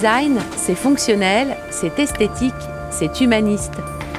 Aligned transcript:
design, 0.00 0.40
c'est 0.56 0.74
fonctionnel, 0.74 1.58
c'est 1.68 1.98
esthétique, 1.98 2.54
c'est 2.90 3.20
humaniste. 3.20 3.74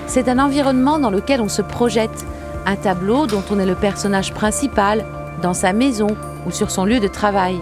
C'est 0.05 0.29
un 0.29 0.37
environnement 0.37 0.99
dans 0.99 1.09
lequel 1.09 1.41
on 1.41 1.49
se 1.49 1.63
projette, 1.63 2.23
un 2.67 2.75
tableau 2.75 3.25
dont 3.25 3.43
on 3.49 3.57
est 3.57 3.65
le 3.65 3.73
personnage 3.73 4.31
principal, 4.31 5.03
dans 5.41 5.55
sa 5.55 5.73
maison 5.73 6.15
ou 6.45 6.51
sur 6.51 6.69
son 6.69 6.85
lieu 6.85 6.99
de 6.99 7.07
travail. 7.07 7.57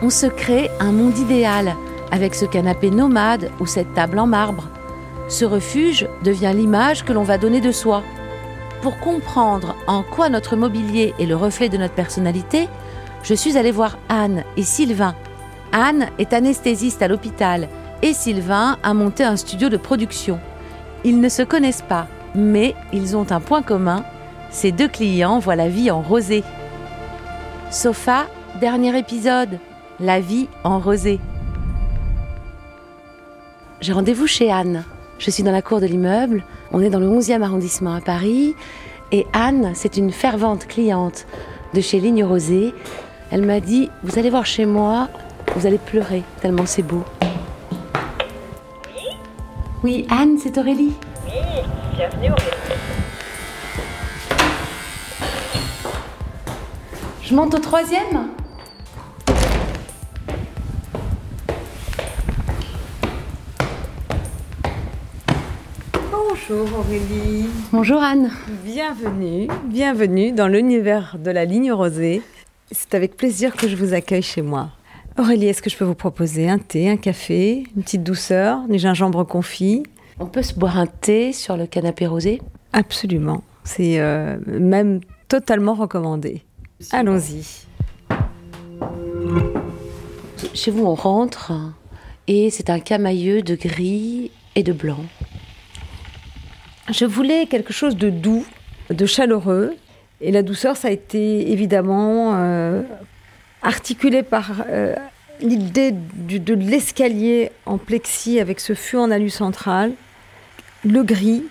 On 0.00 0.08
se 0.08 0.24
crée 0.24 0.70
un 0.80 0.92
monde 0.92 1.18
idéal, 1.18 1.76
avec 2.10 2.34
ce 2.34 2.46
canapé 2.46 2.90
nomade 2.90 3.50
ou 3.60 3.66
cette 3.66 3.92
table 3.92 4.18
en 4.18 4.26
marbre. 4.26 4.64
Ce 5.28 5.44
refuge 5.44 6.08
devient 6.24 6.52
l'image 6.54 7.04
que 7.04 7.12
l'on 7.12 7.22
va 7.22 7.36
donner 7.36 7.60
de 7.60 7.70
soi. 7.70 8.02
Pour 8.80 8.98
comprendre 8.98 9.76
en 9.86 10.02
quoi 10.02 10.30
notre 10.30 10.56
mobilier 10.56 11.12
est 11.18 11.26
le 11.26 11.36
reflet 11.36 11.68
de 11.68 11.76
notre 11.76 11.94
personnalité, 11.94 12.66
je 13.22 13.34
suis 13.34 13.58
allée 13.58 13.72
voir 13.72 13.98
Anne 14.08 14.42
et 14.56 14.62
Sylvain. 14.62 15.14
Anne 15.72 16.08
est 16.18 16.34
anesthésiste 16.34 17.02
à 17.02 17.08
l'hôpital 17.08 17.68
et 18.02 18.12
Sylvain 18.12 18.76
a 18.82 18.92
monté 18.94 19.24
un 19.24 19.36
studio 19.36 19.70
de 19.70 19.78
production. 19.78 20.38
Ils 21.04 21.20
ne 21.20 21.28
se 21.28 21.42
connaissent 21.42 21.84
pas, 21.88 22.06
mais 22.34 22.74
ils 22.92 23.16
ont 23.16 23.30
un 23.30 23.40
point 23.40 23.62
commun. 23.62 24.04
Ces 24.50 24.70
deux 24.70 24.88
clients 24.88 25.38
voient 25.38 25.56
la 25.56 25.68
vie 25.68 25.90
en 25.90 26.02
rosé. 26.02 26.44
Sofa, 27.70 28.26
dernier 28.60 28.96
épisode, 28.98 29.58
la 29.98 30.20
vie 30.20 30.48
en 30.62 30.78
rosé. 30.78 31.20
J'ai 33.80 33.94
rendez-vous 33.94 34.26
chez 34.26 34.52
Anne. 34.52 34.84
Je 35.18 35.30
suis 35.30 35.42
dans 35.42 35.52
la 35.52 35.62
cour 35.62 35.80
de 35.80 35.86
l'immeuble. 35.86 36.44
On 36.70 36.80
est 36.80 36.90
dans 36.90 37.00
le 37.00 37.08
11e 37.08 37.42
arrondissement 37.42 37.94
à 37.94 38.00
Paris. 38.00 38.54
Et 39.10 39.26
Anne, 39.32 39.72
c'est 39.74 39.96
une 39.96 40.12
fervente 40.12 40.66
cliente 40.66 41.26
de 41.72 41.80
chez 41.80 41.98
Ligne 41.98 42.24
Rosée. 42.24 42.74
Elle 43.30 43.46
m'a 43.46 43.60
dit 43.60 43.90
Vous 44.02 44.18
allez 44.18 44.30
voir 44.30 44.44
chez 44.44 44.66
moi, 44.66 45.08
vous 45.54 45.66
allez 45.66 45.78
pleurer 45.78 46.22
tellement 46.40 46.66
c'est 46.66 46.82
beau. 46.82 47.04
Oui, 49.82 50.06
Anne, 50.10 50.38
c'est 50.38 50.56
Aurélie. 50.58 50.92
Oui, 51.26 51.32
bienvenue 51.96 52.30
Aurélie. 52.30 52.52
Je 57.22 57.34
monte 57.34 57.54
au 57.54 57.58
troisième 57.58 58.28
Bonjour 66.10 66.78
Aurélie. 66.78 67.48
Bonjour 67.72 68.02
Anne. 68.02 68.30
Bienvenue, 68.64 69.48
bienvenue 69.64 70.32
dans 70.32 70.48
l'univers 70.48 71.16
de 71.18 71.30
la 71.30 71.44
ligne 71.44 71.72
rosée. 71.72 72.20
C'est 72.70 72.94
avec 72.94 73.16
plaisir 73.16 73.56
que 73.56 73.68
je 73.68 73.76
vous 73.76 73.94
accueille 73.94 74.22
chez 74.22 74.42
moi. 74.42 74.68
Aurélie, 75.18 75.46
est-ce 75.46 75.60
que 75.60 75.68
je 75.68 75.76
peux 75.76 75.84
vous 75.84 75.94
proposer 75.94 76.48
un 76.48 76.58
thé, 76.58 76.88
un 76.88 76.96
café, 76.96 77.64
une 77.76 77.82
petite 77.82 78.02
douceur, 78.02 78.66
du 78.66 78.78
gingembre 78.78 79.26
confit 79.26 79.82
On 80.18 80.26
peut 80.26 80.42
se 80.42 80.54
boire 80.54 80.78
un 80.78 80.86
thé 80.86 81.32
sur 81.32 81.58
le 81.58 81.66
canapé 81.66 82.06
rosé? 82.06 82.40
Absolument. 82.72 83.44
C'est 83.64 84.00
euh, 84.00 84.38
même 84.46 85.00
totalement 85.28 85.74
recommandé. 85.74 86.42
Allons-y. 86.92 87.66
Chez 90.54 90.70
vous, 90.70 90.86
on 90.86 90.94
rentre 90.94 91.52
et 92.26 92.48
c'est 92.48 92.70
un 92.70 92.80
camailleux 92.80 93.42
de 93.42 93.54
gris 93.54 94.30
et 94.54 94.62
de 94.62 94.72
blanc. 94.72 95.04
Je 96.90 97.04
voulais 97.04 97.46
quelque 97.46 97.72
chose 97.72 97.96
de 97.96 98.08
doux, 98.08 98.46
de 98.88 99.06
chaleureux. 99.06 99.74
Et 100.20 100.30
la 100.30 100.42
douceur, 100.42 100.76
ça 100.76 100.88
a 100.88 100.90
été 100.90 101.52
évidemment 101.52 102.34
euh, 102.34 102.82
articulé 103.62 104.22
par 104.22 104.64
euh, 104.68 104.94
l'idée 105.40 105.92
de 105.92 106.54
l'escalier 106.54 107.50
en 107.66 107.78
plexi 107.78 108.40
avec 108.40 108.60
ce 108.60 108.74
fût 108.74 108.96
en 108.96 109.10
alu 109.10 109.30
central, 109.30 109.92
le 110.84 111.02
gris. 111.02 111.44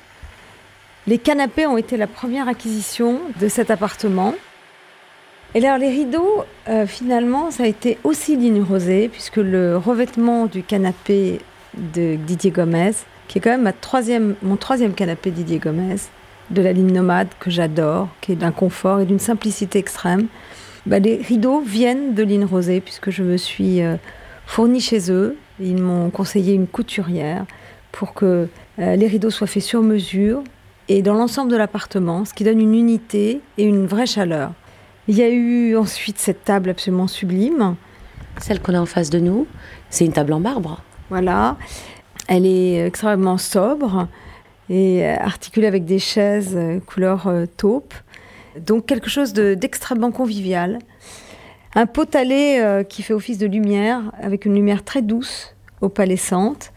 Les 1.07 1.17
canapés 1.17 1.66
ont 1.66 1.77
été 1.77 1.97
la 1.97 2.07
première 2.07 2.47
acquisition 2.47 3.19
de 3.39 3.47
cet 3.47 3.72
appartement. 3.72 4.35
Et 5.55 5.66
alors 5.66 5.77
les 5.77 5.89
rideaux, 5.89 6.44
euh, 6.69 6.85
finalement, 6.85 7.51
ça 7.51 7.63
a 7.63 7.67
été 7.67 7.97
aussi 8.03 8.38
ligne 8.38 8.61
rosée, 8.61 9.09
puisque 9.09 9.38
le 9.38 9.78
revêtement 9.78 10.45
du 10.45 10.63
canapé 10.63 11.39
de 11.73 12.16
Didier 12.16 12.51
Gomez, 12.51 12.91
qui 13.28 13.38
est 13.38 13.41
quand 13.41 13.57
même 13.57 14.35
mon 14.41 14.55
troisième 14.55 14.93
canapé 14.93 15.31
Didier 15.31 15.59
Gomez, 15.59 15.97
de 16.51 16.61
la 16.61 16.73
ligne 16.73 16.91
nomade 16.91 17.29
que 17.39 17.49
j'adore, 17.49 18.09
qui 18.22 18.33
est 18.33 18.35
d'un 18.35 18.51
confort 18.51 18.99
et 18.99 19.05
d'une 19.05 19.19
simplicité 19.19 19.79
extrême, 19.79 20.28
bah, 20.85 20.99
les 20.99 21.17
rideaux 21.17 21.61
viennent 21.61 22.13
de 22.13 22.23
ligne 22.23 22.45
rosée, 22.45 22.81
puisque 22.81 23.09
je 23.09 23.23
me 23.23 23.37
suis 23.37 23.81
euh, 23.81 23.95
fournie 24.45 24.81
chez 24.81 25.11
eux. 25.11 25.37
Ils 25.59 25.81
m'ont 25.81 26.09
conseillé 26.09 26.53
une 26.53 26.67
couturière 26.67 27.45
pour 27.91 28.13
que 28.13 28.47
euh, 28.79 28.95
les 28.95 29.07
rideaux 29.07 29.29
soient 29.29 29.47
faits 29.47 29.63
sur 29.63 29.81
mesure 29.81 30.43
et 30.87 31.01
dans 31.01 31.13
l'ensemble 31.13 31.51
de 31.51 31.57
l'appartement, 31.57 32.25
ce 32.25 32.33
qui 32.33 32.43
donne 32.43 32.59
une 32.59 32.75
unité 32.75 33.41
et 33.57 33.63
une 33.63 33.85
vraie 33.85 34.05
chaleur. 34.05 34.51
Il 35.07 35.17
y 35.17 35.21
a 35.21 35.29
eu 35.29 35.75
ensuite 35.75 36.17
cette 36.17 36.43
table 36.43 36.69
absolument 36.69 37.07
sublime. 37.07 37.75
Celle 38.39 38.61
qu'on 38.61 38.73
a 38.73 38.79
en 38.79 38.85
face 38.85 39.09
de 39.09 39.19
nous, 39.19 39.47
c'est 39.89 40.05
une 40.05 40.13
table 40.13 40.33
en 40.33 40.39
marbre. 40.39 40.81
Voilà. 41.09 41.57
Elle 42.27 42.45
est 42.45 42.85
extrêmement 42.85 43.37
sobre 43.37 44.07
et 44.69 45.05
euh, 45.05 45.15
articulée 45.19 45.67
avec 45.67 45.85
des 45.85 45.99
chaises 45.99 46.55
euh, 46.55 46.79
couleur 46.79 47.27
euh, 47.27 47.45
taupe. 47.57 47.93
Donc 48.59 48.85
quelque 48.85 49.09
chose 49.09 49.34
de- 49.34 49.53
d'extrêmement 49.53 50.12
convivial. 50.12 50.79
Un 51.75 51.85
potalé 51.85 52.57
euh, 52.59 52.84
qui 52.84 53.01
fait 53.01 53.13
office 53.13 53.38
de 53.38 53.47
lumière 53.47 54.12
avec 54.22 54.45
une 54.45 54.56
lumière 54.56 54.84
très 54.84 55.01
douce, 55.01 55.56
opalescente. 55.79 56.72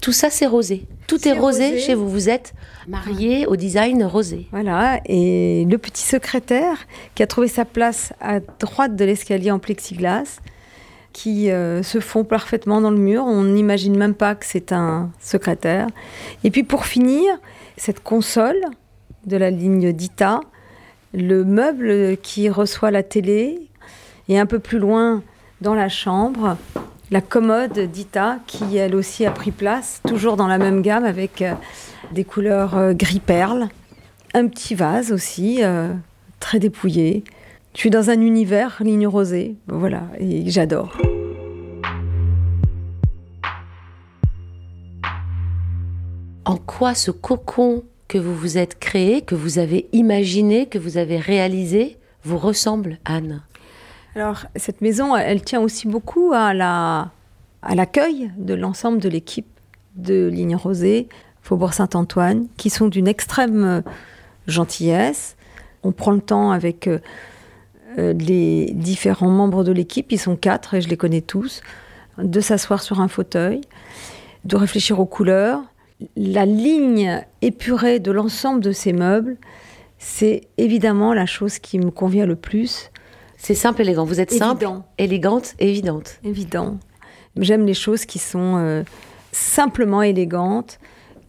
Tout 0.00 0.12
ça, 0.12 0.30
c'est 0.30 0.46
rosé. 0.46 0.86
Tout 1.08 1.26
est 1.26 1.32
rosé, 1.32 1.70
rosé. 1.70 1.78
chez 1.80 1.94
vous. 1.94 2.08
Vous 2.08 2.28
êtes 2.28 2.52
marié 2.86 3.46
au 3.46 3.56
design 3.56 4.04
rosé. 4.04 4.46
Voilà. 4.52 5.00
Et 5.06 5.64
le 5.68 5.78
petit 5.78 6.02
secrétaire 6.02 6.86
qui 7.14 7.22
a 7.22 7.26
trouvé 7.26 7.48
sa 7.48 7.64
place 7.64 8.12
à 8.20 8.38
droite 8.40 8.94
de 8.94 9.04
l'escalier 9.04 9.50
en 9.50 9.58
plexiglas, 9.58 10.38
qui 11.12 11.50
euh, 11.50 11.82
se 11.82 11.98
fond 11.98 12.24
parfaitement 12.24 12.80
dans 12.80 12.90
le 12.90 12.98
mur. 12.98 13.24
On 13.24 13.42
n'imagine 13.42 13.96
même 13.96 14.14
pas 14.14 14.34
que 14.34 14.44
c'est 14.46 14.70
un 14.70 15.10
secrétaire. 15.20 15.86
Et 16.44 16.50
puis 16.50 16.62
pour 16.62 16.84
finir, 16.86 17.24
cette 17.76 18.00
console 18.02 18.60
de 19.24 19.36
la 19.36 19.50
ligne 19.50 19.92
Dita, 19.92 20.40
le 21.16 21.44
meuble 21.44 22.18
qui 22.18 22.50
reçoit 22.50 22.90
la 22.90 23.02
télé, 23.02 23.70
et 24.28 24.38
un 24.38 24.44
peu 24.44 24.58
plus 24.58 24.78
loin 24.78 25.22
dans 25.62 25.74
la 25.74 25.88
chambre, 25.88 26.58
la 27.10 27.22
commode 27.22 27.78
Dita 27.78 28.38
qui 28.46 28.76
elle 28.76 28.94
aussi 28.94 29.24
a 29.24 29.30
pris 29.30 29.50
place, 29.50 30.02
toujours 30.06 30.36
dans 30.36 30.46
la 30.46 30.58
même 30.58 30.82
gamme 30.82 31.04
avec 31.04 31.40
euh, 31.40 31.54
des 32.12 32.24
couleurs 32.24 32.76
euh, 32.76 32.92
gris 32.92 33.20
perle. 33.20 33.68
Un 34.34 34.48
petit 34.48 34.74
vase 34.74 35.10
aussi, 35.10 35.64
euh, 35.64 35.94
très 36.38 36.58
dépouillé. 36.58 37.24
Je 37.72 37.80
suis 37.80 37.90
dans 37.90 38.10
un 38.10 38.20
univers 38.20 38.76
ligne 38.80 39.06
rosée, 39.06 39.56
voilà, 39.68 40.02
et 40.18 40.50
j'adore. 40.50 40.98
En 46.44 46.56
quoi 46.56 46.94
ce 46.94 47.10
cocon 47.10 47.84
que 48.08 48.18
vous 48.18 48.34
vous 48.34 48.58
êtes 48.58 48.78
créé, 48.78 49.22
que 49.22 49.34
vous 49.34 49.58
avez 49.58 49.88
imaginé, 49.92 50.66
que 50.66 50.78
vous 50.78 50.96
avez 50.96 51.18
réalisé, 51.18 51.98
vous 52.22 52.38
ressemble, 52.38 52.98
Anne 53.04 53.42
Alors, 54.14 54.46
cette 54.56 54.80
maison, 54.80 55.16
elle 55.16 55.42
tient 55.42 55.60
aussi 55.60 55.88
beaucoup 55.88 56.32
à 56.32 56.54
la 56.54 57.10
à 57.66 57.74
l'accueil 57.74 58.30
de 58.36 58.54
l'ensemble 58.54 59.00
de 59.00 59.08
l'équipe 59.08 59.46
de 59.96 60.28
Ligne 60.28 60.54
Rosée, 60.54 61.08
Faubourg 61.42 61.74
Saint-Antoine, 61.74 62.46
qui 62.56 62.70
sont 62.70 62.86
d'une 62.86 63.08
extrême 63.08 63.64
euh, 63.64 63.80
gentillesse. 64.46 65.36
On 65.82 65.92
prend 65.92 66.12
le 66.12 66.20
temps 66.20 66.52
avec 66.52 66.86
euh, 66.86 66.98
euh, 67.98 68.12
les 68.12 68.72
différents 68.72 69.30
membres 69.30 69.64
de 69.64 69.72
l'équipe, 69.72 70.12
ils 70.12 70.18
sont 70.18 70.36
quatre 70.36 70.74
et 70.74 70.80
je 70.80 70.88
les 70.88 70.96
connais 70.96 71.22
tous, 71.22 71.60
de 72.18 72.40
s'asseoir 72.40 72.82
sur 72.82 73.00
un 73.00 73.08
fauteuil, 73.08 73.62
de 74.44 74.56
réfléchir 74.56 75.00
aux 75.00 75.06
couleurs. 75.06 75.62
La 76.16 76.44
ligne 76.44 77.24
épurée 77.42 78.00
de 78.00 78.10
l'ensemble 78.10 78.60
de 78.60 78.72
ces 78.72 78.92
meubles, 78.92 79.36
c'est 79.98 80.42
évidemment 80.58 81.14
la 81.14 81.26
chose 81.26 81.58
qui 81.58 81.78
me 81.78 81.90
convient 81.90 82.26
le 82.26 82.36
plus. 82.36 82.90
C'est 83.38 83.54
simple, 83.54 83.82
élégant. 83.82 84.04
Vous 84.04 84.20
êtes 84.20 84.32
simple, 84.32 84.66
élégante, 84.98 85.54
évidente. 85.58 86.18
Évident. 86.24 86.78
J'aime 87.38 87.66
les 87.66 87.74
choses 87.74 88.04
qui 88.06 88.18
sont 88.18 88.56
euh, 88.56 88.82
simplement 89.32 90.02
élégantes. 90.02 90.78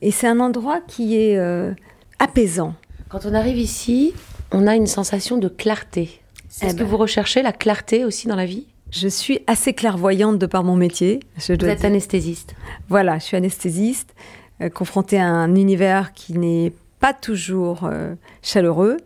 Et 0.02 0.12
c'est 0.12 0.28
un 0.28 0.40
endroit 0.40 0.80
qui 0.82 1.18
est 1.18 1.38
euh, 1.38 1.72
apaisant. 2.20 2.76
Quand 3.10 3.26
on 3.26 3.34
arrive 3.34 3.58
ici, 3.58 4.14
on 4.52 4.68
a 4.68 4.76
une 4.76 4.88
sensation 4.88 5.38
de 5.38 5.48
clarté. 5.48 6.22
Eh 6.62 6.66
Est-ce 6.66 6.76
que 6.76 6.84
vous 6.84 6.98
recherchez 6.98 7.42
la 7.42 7.52
clarté 7.52 8.06
aussi 8.06 8.28
dans 8.28 8.36
la 8.36 8.46
vie? 8.46 8.68
Je 8.90 9.08
suis 9.08 9.40
assez 9.48 9.74
clairvoyante 9.74 10.40
de 10.40 10.46
par 10.46 10.64
mon 10.64 10.76
métier. 10.76 11.20
Je 11.38 11.54
Vous 11.54 11.58
dois 11.58 11.70
êtes 11.70 11.80
dire. 11.80 11.88
anesthésiste. 11.88 12.56
Voilà, 12.90 13.18
je 13.20 13.24
suis 13.26 13.38
anesthésiste, 13.38 14.14
euh, 14.62 14.70
confrontée 14.70 15.20
à 15.20 15.28
un 15.28 15.56
univers 15.56 16.14
qui 16.14 16.34
n'est 16.34 16.74
pas 17.00 17.14
toujours 17.14 17.82
euh, 17.84 18.16
chaleureux. 18.42 18.98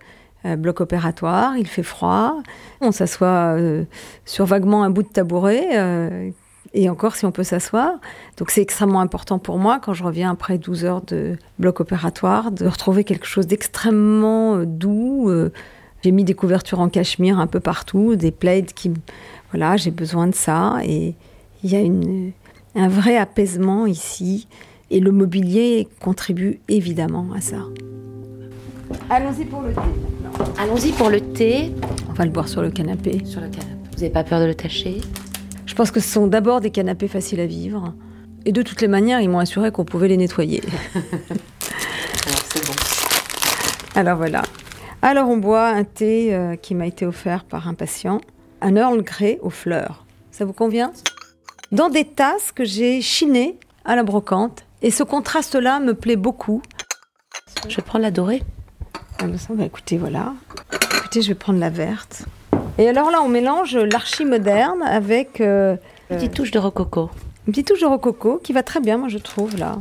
Euh, 0.45 0.55
bloc 0.55 0.81
opératoire, 0.81 1.57
il 1.57 1.67
fait 1.67 1.83
froid. 1.83 2.41
On 2.79 2.91
s'assoit 2.91 3.57
sur 4.25 4.45
vaguement 4.45 4.83
un 4.83 4.89
bout 4.89 5.03
de 5.03 5.09
tabouret. 5.09 6.33
et 6.73 6.89
encore 6.89 7.15
si 7.15 7.25
on 7.25 7.31
peut 7.31 7.43
s'asseoir. 7.43 7.99
Donc 8.37 8.49
c'est 8.49 8.61
extrêmement 8.61 9.01
important 9.01 9.39
pour 9.39 9.57
moi, 9.57 9.79
quand 9.79 9.93
je 9.93 10.03
reviens 10.03 10.31
après 10.31 10.57
12 10.57 10.85
heures 10.85 11.01
de 11.01 11.37
bloc 11.59 11.81
opératoire, 11.81 12.51
de 12.51 12.65
retrouver 12.65 13.03
quelque 13.03 13.27
chose 13.27 13.45
d'extrêmement 13.45 14.63
doux. 14.63 15.29
J'ai 16.03 16.11
mis 16.11 16.23
des 16.23 16.33
couvertures 16.33 16.79
en 16.79 16.89
cachemire 16.89 17.39
un 17.39 17.47
peu 17.47 17.59
partout, 17.59 18.15
des 18.15 18.31
plaids 18.31 18.65
qui... 18.73 18.91
Voilà, 19.51 19.75
j'ai 19.75 19.91
besoin 19.91 20.27
de 20.27 20.33
ça. 20.33 20.77
Et 20.83 21.13
il 21.63 21.69
y 21.69 21.75
a 21.75 22.81
un 22.81 22.87
vrai 22.87 23.17
apaisement 23.17 23.85
ici. 23.85 24.47
Et 24.91 24.99
le 24.99 25.11
mobilier 25.11 25.87
contribue 25.99 26.59
évidemment 26.67 27.29
à 27.35 27.41
ça. 27.41 27.65
Allons-y 29.09 29.45
pour 29.45 29.61
le 29.61 29.73
thé. 29.73 29.81
Allons-y 30.59 30.91
pour 30.91 31.09
le 31.09 31.21
thé. 31.21 31.71
On 32.09 32.13
va 32.13 32.25
le 32.25 32.31
boire 32.31 32.47
sur 32.47 32.61
le 32.61 32.69
canapé. 32.69 33.23
Sur 33.25 33.41
le 33.41 33.47
canapé. 33.47 33.71
Vous 33.93 34.01
n'avez 34.01 34.09
pas 34.11 34.23
peur 34.23 34.39
de 34.39 34.45
le 34.45 34.55
tâcher 34.55 35.01
je 35.71 35.75
pense 35.75 35.89
que 35.89 36.01
ce 36.01 36.09
sont 36.09 36.27
d'abord 36.27 36.59
des 36.59 36.69
canapés 36.69 37.07
faciles 37.07 37.39
à 37.39 37.45
vivre. 37.45 37.93
Et 38.43 38.51
de 38.51 38.61
toutes 38.61 38.81
les 38.81 38.89
manières, 38.89 39.21
ils 39.21 39.29
m'ont 39.29 39.39
assuré 39.39 39.71
qu'on 39.71 39.85
pouvait 39.85 40.09
les 40.09 40.17
nettoyer. 40.17 40.61
Alors 40.93 42.41
c'est 42.49 42.67
bon. 42.67 42.73
Alors 43.95 44.17
voilà. 44.17 44.41
Alors 45.01 45.29
on 45.29 45.37
boit 45.37 45.69
un 45.69 45.85
thé 45.85 46.35
euh, 46.35 46.57
qui 46.57 46.75
m'a 46.75 46.87
été 46.87 47.05
offert 47.05 47.45
par 47.45 47.69
un 47.69 47.73
patient, 47.73 48.19
un 48.59 48.75
Earl 48.75 49.01
Grey 49.01 49.39
aux 49.41 49.49
fleurs. 49.49 50.05
Ça 50.31 50.43
vous 50.43 50.51
convient? 50.51 50.91
Dans 51.71 51.87
des 51.87 52.03
tasses 52.03 52.51
que 52.51 52.65
j'ai 52.65 52.99
chinées 52.99 53.57
à 53.85 53.95
la 53.95 54.03
brocante. 54.03 54.65
Et 54.81 54.89
ce 54.89 55.03
contraste-là 55.03 55.79
me 55.79 55.93
plaît 55.93 56.15
beaucoup. 56.15 56.61
Je 57.67 57.75
vais 57.75 57.83
prendre 57.83 58.03
la 58.03 58.11
dorée. 58.11 58.41
Ah, 59.19 59.25
bah, 59.51 59.65
écoutez, 59.65 59.97
voilà. 59.97 60.33
Écoutez, 60.97 61.21
je 61.21 61.27
vais 61.27 61.35
prendre 61.35 61.59
la 61.59 61.69
verte. 61.69 62.25
Et 62.77 62.87
alors 62.87 63.11
là, 63.11 63.21
on 63.21 63.27
mélange 63.27 63.75
l'archi 63.75 64.25
moderne 64.25 64.81
avec. 64.81 65.39
Euh, 65.39 65.75
une 66.09 66.17
petite 66.17 66.33
touche 66.33 66.51
de 66.51 66.57
rococo. 66.57 67.11
Une 67.45 67.53
petite 67.53 67.67
touche 67.67 67.81
de 67.81 67.85
rococo 67.85 68.39
qui 68.43 68.53
va 68.53 68.63
très 68.63 68.79
bien, 68.79 68.97
moi 68.97 69.07
je 69.07 69.19
trouve 69.19 69.55
là. 69.57 69.77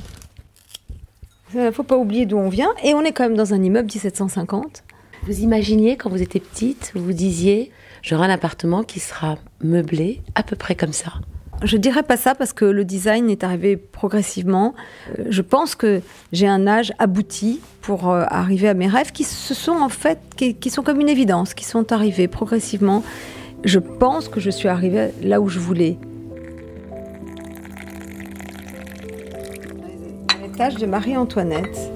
Il 1.55 1.61
ne 1.61 1.71
faut 1.71 1.83
pas 1.83 1.97
oublier 1.97 2.27
d'où 2.27 2.37
on 2.37 2.49
vient. 2.49 2.73
Et 2.85 2.95
on 2.95 3.01
est 3.01 3.13
quand 3.13 3.25
même 3.25 3.37
dans 3.37 3.55
un 3.55 3.63
immeuble 3.63 3.89
1750. 3.93 4.85
Vous 5.23 5.41
imaginiez 5.41 5.97
quand 5.97 6.11
vous 6.11 6.23
étiez 6.23 6.41
petite, 6.41 6.93
vous 6.95 7.13
disiez, 7.13 7.73
j'aurai 8.03 8.27
un 8.27 8.31
appartement 8.31 8.83
qui 8.83 9.01
sera 9.01 9.37
meublé 9.63 10.23
à 10.35 10.43
peu 10.43 10.57
près 10.57 10.75
comme 10.75 10.93
ça 10.93 11.15
je 11.63 11.77
dirais 11.77 12.03
pas 12.03 12.17
ça 12.17 12.35
parce 12.35 12.53
que 12.53 12.65
le 12.65 12.85
design 12.85 13.29
est 13.29 13.45
arrivé 13.45 13.77
progressivement. 13.77 14.75
Euh, 15.19 15.25
je 15.29 15.43
pense 15.43 15.75
que 15.75 16.01
j'ai 16.33 16.47
un 16.47 16.67
âge 16.67 16.93
abouti 16.99 17.61
pour 17.83 18.11
euh, 18.11 18.25
arriver 18.29 18.69
à 18.69 18.75
mes 18.75 18.89
rêves 18.89 19.13
qui 19.13 19.25
se 19.25 19.55
sont 19.55 19.77
en 19.77 19.89
fait, 19.89 20.19
qui, 20.37 20.71
sont 20.71 20.83
comme 20.83 21.01
une 21.01 21.09
évidence, 21.09 21.55
qui 21.55 21.65
sont 21.65 21.93
arrivés 21.93 22.29
progressivement. 22.29 23.03
Je 23.65 23.79
pense 23.79 24.29
que 24.29 24.41
je 24.41 24.51
suis 24.51 24.69
arrivée 24.69 25.11
là 25.23 25.41
où 25.41 25.49
je 25.49 25.59
voulais. 25.59 25.99
L'étage 30.43 30.77
de 30.77 30.87
Marie-Antoinette. 30.87 31.93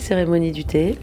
Cérémonie 0.00 0.52
du 0.52 0.64
thé 0.64 0.98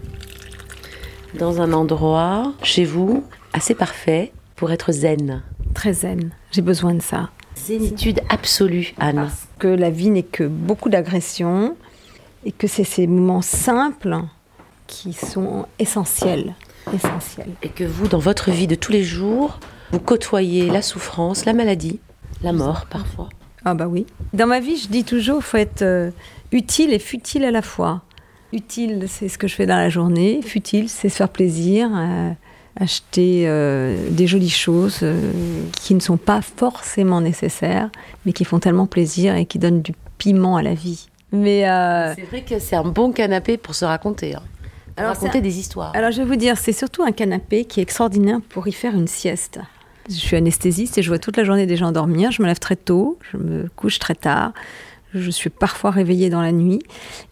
dans 1.37 1.61
un 1.61 1.73
endroit 1.73 2.53
chez 2.63 2.85
vous 2.85 3.23
assez 3.53 3.75
parfait 3.75 4.31
pour 4.55 4.71
être 4.71 4.91
zen. 4.91 5.43
Très 5.73 5.93
zen. 5.93 6.31
J'ai 6.51 6.61
besoin 6.61 6.93
de 6.93 7.01
ça. 7.01 7.29
Zénitude 7.55 8.21
absolue, 8.29 8.93
Anne. 8.99 9.29
que 9.59 9.67
la 9.67 9.89
vie 9.89 10.09
n'est 10.09 10.23
que 10.23 10.43
beaucoup 10.43 10.89
d'agression 10.89 11.75
et 12.45 12.51
que 12.51 12.67
c'est 12.67 12.83
ces 12.83 13.05
moments 13.05 13.41
simples 13.41 14.17
qui 14.87 15.13
sont 15.13 15.65
essentiels. 15.77 16.55
essentiels. 16.93 17.51
Et 17.61 17.69
que 17.69 17.83
vous, 17.83 18.07
dans 18.07 18.17
votre 18.17 18.49
vie 18.49 18.67
de 18.67 18.75
tous 18.75 18.91
les 18.91 19.03
jours, 19.03 19.59
vous 19.91 19.99
côtoyez 19.99 20.67
la 20.67 20.81
souffrance, 20.81 21.45
la 21.45 21.53
maladie, 21.53 21.99
la 22.41 22.53
mort 22.53 22.85
parfois. 22.89 23.29
Ah 23.65 23.73
bah 23.73 23.87
oui. 23.87 24.05
Dans 24.33 24.47
ma 24.47 24.61
vie, 24.61 24.77
je 24.77 24.87
dis 24.87 25.03
toujours, 25.03 25.43
faut 25.43 25.57
être 25.57 25.81
euh, 25.81 26.11
utile 26.51 26.93
et 26.93 26.99
futile 26.99 27.43
à 27.43 27.51
la 27.51 27.61
fois. 27.61 28.01
Utile, 28.51 29.05
c'est 29.07 29.29
ce 29.29 29.37
que 29.37 29.47
je 29.47 29.55
fais 29.55 29.67
dans 29.67 29.75
la 29.75 29.89
journée. 29.89 30.41
Futile, 30.41 30.89
c'est 30.89 31.09
se 31.09 31.17
faire 31.17 31.29
plaisir, 31.29 31.89
euh, 31.93 32.31
acheter 32.79 33.43
euh, 33.45 34.09
des 34.09 34.25
jolies 34.25 34.49
choses 34.49 34.99
euh, 35.03 35.31
qui 35.79 35.93
ne 35.93 35.99
sont 35.99 36.17
pas 36.17 36.41
forcément 36.41 37.21
nécessaires, 37.21 37.91
mais 38.25 38.33
qui 38.33 38.45
font 38.45 38.59
tellement 38.59 38.87
plaisir 38.87 39.35
et 39.35 39.45
qui 39.45 39.59
donnent 39.59 39.83
du 39.83 39.93
piment 40.17 40.57
à 40.57 40.63
la 40.63 40.73
vie. 40.73 41.09
Mais 41.31 41.61
c'est 42.15 42.23
vrai 42.23 42.41
que 42.41 42.57
c'est 42.57 42.75
un 42.75 42.83
bon 42.83 43.11
canapé 43.11 43.57
pour 43.57 43.75
se 43.75 43.85
raconter. 43.85 44.33
Hein. 44.33 44.41
Alors, 44.97 45.13
raconter 45.13 45.41
des 45.41 45.59
histoires. 45.59 45.95
Alors 45.95 46.11
je 46.11 46.17
vais 46.17 46.27
vous 46.27 46.35
dire, 46.35 46.57
c'est 46.57 46.73
surtout 46.73 47.03
un 47.03 47.11
canapé 47.11 47.65
qui 47.65 47.79
est 47.79 47.83
extraordinaire 47.83 48.39
pour 48.49 48.67
y 48.67 48.71
faire 48.71 48.95
une 48.95 49.07
sieste. 49.07 49.59
Je 50.09 50.15
suis 50.15 50.35
anesthésiste 50.35 50.97
et 50.97 51.03
je 51.03 51.09
vois 51.09 51.19
toute 51.19 51.37
la 51.37 51.43
journée 51.43 51.67
des 51.67 51.77
gens 51.77 51.91
dormir. 51.91 52.31
Je 52.31 52.41
me 52.41 52.47
lève 52.47 52.57
très 52.57 52.75
tôt, 52.75 53.19
je 53.31 53.37
me 53.37 53.69
couche 53.75 53.99
très 53.99 54.15
tard. 54.15 54.53
Je 55.13 55.31
suis 55.31 55.49
parfois 55.49 55.91
réveillée 55.91 56.29
dans 56.29 56.41
la 56.41 56.51
nuit. 56.51 56.79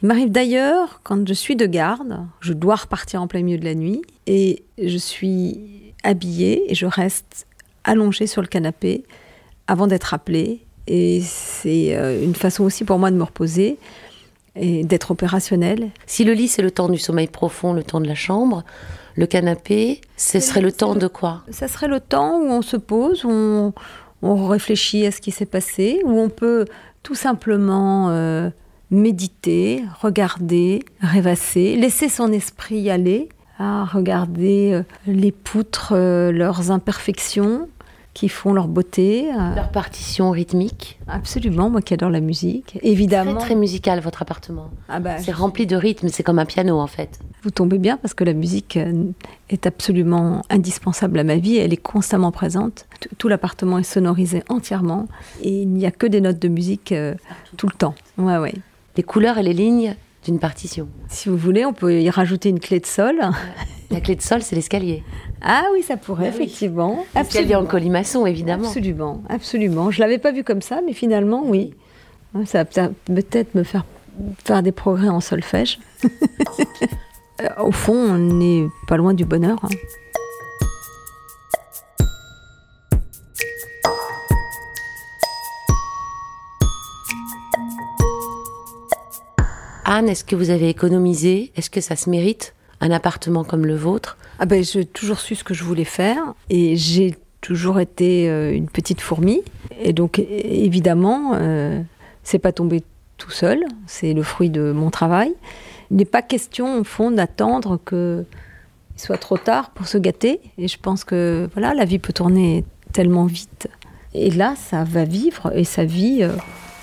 Il 0.01 0.07
m'arrive 0.07 0.31
d'ailleurs, 0.31 1.01
quand 1.03 1.27
je 1.27 1.33
suis 1.33 1.56
de 1.56 1.65
garde, 1.65 2.19
je 2.39 2.53
dois 2.53 2.75
repartir 2.75 3.21
en 3.21 3.27
plein 3.27 3.44
milieu 3.44 3.59
de 3.59 3.65
la 3.65 3.75
nuit, 3.75 4.01
et 4.25 4.63
je 4.81 4.97
suis 4.97 5.94
habillée 6.03 6.71
et 6.71 6.75
je 6.75 6.85
reste 6.85 7.47
allongée 7.83 8.27
sur 8.27 8.41
le 8.41 8.47
canapé 8.47 9.03
avant 9.68 9.88
d'être 9.88 10.13
appelée. 10.13 10.62
Et 10.88 11.21
c'est 11.21 11.95
euh, 11.95 12.24
une 12.24 12.35
façon 12.35 12.63
aussi 12.63 12.83
pour 12.83 12.97
moi 12.97 13.12
de 13.12 13.15
me 13.15 13.24
reposer 13.24 13.77
et 14.56 14.83
d'être 14.83 15.11
opérationnelle. 15.11 15.92
Si 16.06 16.23
le 16.23 16.33
lit, 16.33 16.47
c'est 16.47 16.61
le 16.61 16.71
temps 16.71 16.90
du 16.90 16.97
sommeil 16.97 17.28
profond, 17.28 17.73
le 17.73 17.83
temps 17.83 18.02
de 18.02 18.07
la 18.07 18.16
chambre, 18.16 18.63
le 19.16 19.28
canapé, 19.28 20.02
ce 20.16 20.40
serait 20.40 20.61
le 20.61 20.71
temps 20.71 20.95
de 20.95 21.07
quoi? 21.07 21.44
Ça 21.52 21.68
serait 21.68 21.87
le 21.87 21.99
temps 21.99 22.40
où 22.40 22.45
on 22.45 22.61
se 22.61 22.78
pose, 22.78 23.25
où 23.25 23.30
on, 23.30 23.73
on 24.21 24.47
réfléchit 24.47 25.06
à 25.06 25.11
ce 25.11 25.21
qui 25.21 25.31
s'est 25.31 25.45
passé, 25.45 26.02
où 26.06 26.11
on 26.11 26.30
peut 26.30 26.66
tout 27.07 27.16
simplement 27.16 28.09
euh, 28.09 28.49
méditer, 28.92 29.81
regarder, 30.02 30.83
rêvasser, 30.99 31.78
laisser 31.78 32.09
son 32.09 32.33
esprit 32.33 32.90
aller 32.90 33.30
à 33.57 33.85
regarder 33.85 34.73
euh, 34.73 34.83
les 35.06 35.31
poutres, 35.31 35.94
euh, 35.95 36.33
leurs 36.33 36.69
imperfections 36.69 37.69
qui 38.18 38.30
font 38.30 38.52
leur 38.52 38.68
beauté. 38.68 39.30
Leur 39.56 39.69
partition 39.69 40.31
rythmique. 40.31 41.00
Absolument, 41.07 41.69
moi 41.69 41.83
qui 41.83 41.94
adore 41.94 42.09
la 42.09 42.19
musique. 42.19 42.80
Évidemment. 42.81 43.36
Très, 43.36 43.50
très 43.50 43.56
musical 43.56 44.00
votre 44.00 44.24
appartement. 44.24 44.71
Ah 44.90 45.00
bah, 45.00 45.19
c'est 45.19 45.31
rempli 45.31 45.68
de 45.68 45.76
rythme, 45.76 46.07
c'est 46.07 46.24
comme 46.24 46.40
un 46.40 46.45
piano 46.45 46.80
en 46.80 46.88
fait. 46.88 47.19
Vous 47.44 47.52
tombez 47.52 47.78
bien 47.78 47.95
parce 47.97 48.16
que 48.16 48.24
la 48.24 48.33
musique 48.33 48.80
est 49.50 49.68
absolument 49.68 50.42
indispensable 50.50 51.19
à 51.19 51.24
ma 51.24 51.36
vie. 51.36 51.57
Elle 51.57 51.74
est 51.74 51.78
constamment 51.78 52.31
présente. 52.31 52.88
Tout 53.19 53.28
l'appartement 53.28 53.78
est 53.78 53.83
sonorisé 53.83 54.42
entièrement 54.50 55.07
et 55.44 55.62
il 55.62 55.69
n'y 55.69 55.86
a 55.86 55.92
que 55.92 56.07
des 56.07 56.19
notes 56.19 56.40
de 56.40 56.47
musique 56.47 56.94
euh, 56.94 57.14
tout 57.56 57.68
le 57.68 57.78
temps. 57.78 57.94
Ouais, 58.18 58.38
ouais. 58.38 58.56
Les 58.95 59.04
couleurs 59.04 59.38
et 59.38 59.44
les 59.44 59.54
lignes 59.54 59.95
d'une 60.26 60.40
partition. 60.40 60.88
Si 61.07 61.30
vous 61.30 61.38
voulez, 61.38 61.66
on 61.66 61.74
peut 61.74 62.02
y 62.02 62.09
rajouter 62.09 62.50
une 62.50 62.59
clé 62.59 62.80
de 62.80 62.88
sol. 62.88 63.19
La 63.89 64.01
clé 64.01 64.15
de 64.15 64.21
sol, 64.21 64.41
c'est 64.41 64.56
l'escalier. 64.56 65.03
Ah 65.41 65.63
oui, 65.73 65.81
ça 65.81 65.95
pourrait, 65.95 66.27
effectivement. 66.27 67.06
L'escalier 67.15 67.56
en 67.56 67.65
colimaçon, 67.65 68.25
évidemment. 68.25 68.67
Absolument, 68.67 69.23
absolument. 69.29 69.91
Je 69.91 70.01
l'avais 70.01 70.17
pas 70.17 70.31
vu 70.31 70.44
comme 70.44 70.61
ça, 70.61 70.81
mais 70.85 70.94
finalement, 70.94 71.44
oui. 71.45 71.73
Ça 72.45 72.63
va 72.63 72.65
peut-être 72.65 73.56
me 73.56 73.63
faire 73.63 73.85
faire 74.44 74.63
des 74.63 74.71
progrès 74.71 75.09
en 75.09 75.21
solfège. 75.21 75.79
Euh, 77.39 77.49
au 77.65 77.71
fond, 77.71 77.94
on 77.94 78.17
n'est 78.17 78.67
pas 78.87 78.97
loin 78.97 79.13
du 79.13 79.23
bonheur. 79.23 79.59
Hein. 79.61 79.69
Anne, 89.85 90.09
est-ce 90.09 90.23
que 90.23 90.35
vous 90.35 90.49
avez 90.49 90.67
économisé? 90.69 91.51
Est-ce 91.56 91.69
que 91.69 91.79
ça 91.79 91.95
se 91.95 92.09
mérite? 92.09 92.56
Un 92.81 92.92
appartement 92.92 93.44
comme 93.44 93.66
le 93.66 93.76
vôtre? 93.76 94.18
Ah 94.40 94.46
ben, 94.46 94.64
j'ai 94.64 94.86
toujours 94.86 95.19
su 95.19 95.36
ce 95.36 95.44
que 95.44 95.54
je 95.54 95.64
voulais 95.64 95.84
faire 95.84 96.34
et 96.50 96.76
j'ai 96.76 97.16
toujours 97.42 97.80
été 97.80 98.30
euh, 98.30 98.54
une 98.54 98.68
petite 98.68 99.02
fourmi. 99.02 99.42
Et 99.80 99.94
donc, 99.94 100.19
évidemment, 100.19 101.31
euh, 101.36 101.81
c'est 102.24 102.40
pas 102.40 102.52
tombé 102.52 102.84
tout 103.18 103.31
seul. 103.31 103.64
C'est 103.86 104.14
le 104.14 104.24
fruit 104.24 104.50
de 104.50 104.72
mon 104.72 104.90
travail. 104.90 105.34
Il 105.92 105.98
n'est 105.98 106.06
pas 106.06 106.22
question, 106.22 106.80
au 106.80 106.84
fond, 106.84 107.12
d'attendre 107.12 107.80
qu'il 107.88 108.26
soit 108.96 109.18
trop 109.18 109.38
tard 109.38 109.69
pour 109.72 109.88
se 109.88 109.98
gâter. 109.98 110.40
Et 110.57 110.68
je 110.68 110.78
pense 110.78 111.04
que 111.04 111.50
voilà, 111.54 111.74
la 111.74 111.86
vie 111.86 112.00
peut 112.00 112.14
tourner 112.14 112.66
tellement 112.94 113.26
vite. 113.26 113.69
Et 114.14 114.31
là, 114.31 114.56
ça 114.56 114.84
va 114.84 115.04
vivre 115.04 115.52
et 115.56 115.64
ça 115.64 115.86
vit 115.86 116.24
euh, 116.24 116.31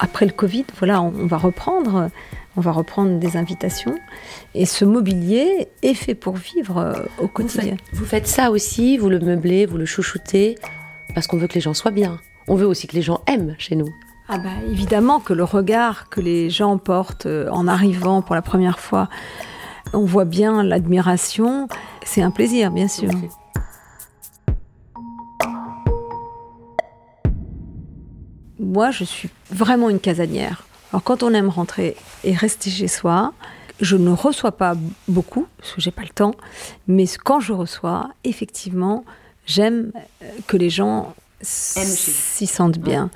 après 0.05 0.27
le 0.27 0.33
Covid. 0.33 0.67
Voilà, 0.79 1.03
on, 1.03 1.27
va 1.27 1.39
reprendre, 1.39 2.11
on 2.57 2.61
va 2.61 2.71
reprendre 2.71 3.19
des 3.19 3.37
invitations. 3.37 3.97
Et 4.55 4.67
ce 4.67 4.85
mobilier 4.85 5.69
est 5.83 5.95
fait 5.95 6.15
pour 6.15 6.37
vivre 6.37 6.79
euh, 6.79 6.93
au 7.19 7.27
quotidien. 7.27 7.77
Vous 7.95 8.05
faites, 8.05 8.29
ça 8.29 8.51
aussi, 8.51 8.99
vous 8.99 9.09
le 9.09 9.19
meublez, 9.19 9.67
vous 9.67 9.79
le 9.79 9.87
chouchoutez 9.87 10.57
parce 11.15 11.27
qu'on 11.27 11.39
veut 11.39 11.47
que 11.47 11.55
les 11.55 11.61
gens 11.61 11.75
soient 11.75 11.91
bien. 11.91 12.21
On 12.47 12.55
veut 12.55 12.67
aussi 12.67 12.87
que 12.87 12.95
les 12.95 13.03
gens 13.03 13.21
aiment 13.27 13.55
chez 13.59 13.77
nous. 13.77 13.89
Ah 14.29 14.39
bah 14.39 14.51
évidemment 14.71 15.21
que 15.21 15.35
le 15.35 15.45
regard 15.45 16.09
que 16.09 16.21
les 16.21 16.49
gens 16.49 16.79
portent 16.79 17.27
euh, 17.27 17.49
en 17.51 17.69
arrivant 17.69 18.23
pour 18.23 18.35
la 18.35 18.43
première 18.43 18.79
fois, 18.79 19.09
on 19.93 20.05
voit 20.05 20.25
bien 20.25 20.63
l'admiration. 20.63 21.69
C'est 22.05 22.23
un 22.23 22.31
plaisir, 22.31 22.71
bien 22.71 22.89
sûr. 22.89 23.11
Moi, 28.59 28.91
je 28.91 29.05
suis 29.05 29.31
vraiment 29.51 29.91
une 29.91 30.01
casanière. 30.01 30.67
Alors 30.93 31.03
quand 31.03 31.23
on 31.23 31.35
aime 31.35 31.49
rentrer 31.49 31.97
et 32.23 32.35
rester 32.35 32.71
chez 32.71 32.89
soi, 32.89 33.33
je 33.81 33.97
ne 33.97 34.11
reçois 34.11 34.53
pas 34.53 34.75
beaucoup, 35.09 35.49
parce 35.59 35.73
que 35.73 35.81
j'ai 35.81 35.91
pas 35.91 36.03
le 36.03 36.09
temps, 36.09 36.35
mais 36.87 37.07
quand 37.25 37.41
je 37.41 37.53
reçois, 37.53 38.11
effectivement, 38.23 39.05
j'aime 39.47 39.91
euh, 40.23 40.27
que 40.47 40.57
les 40.57 40.71
gens 40.71 41.15
s'y 41.41 42.47
sentent 42.47 42.79
bien. 42.79 43.11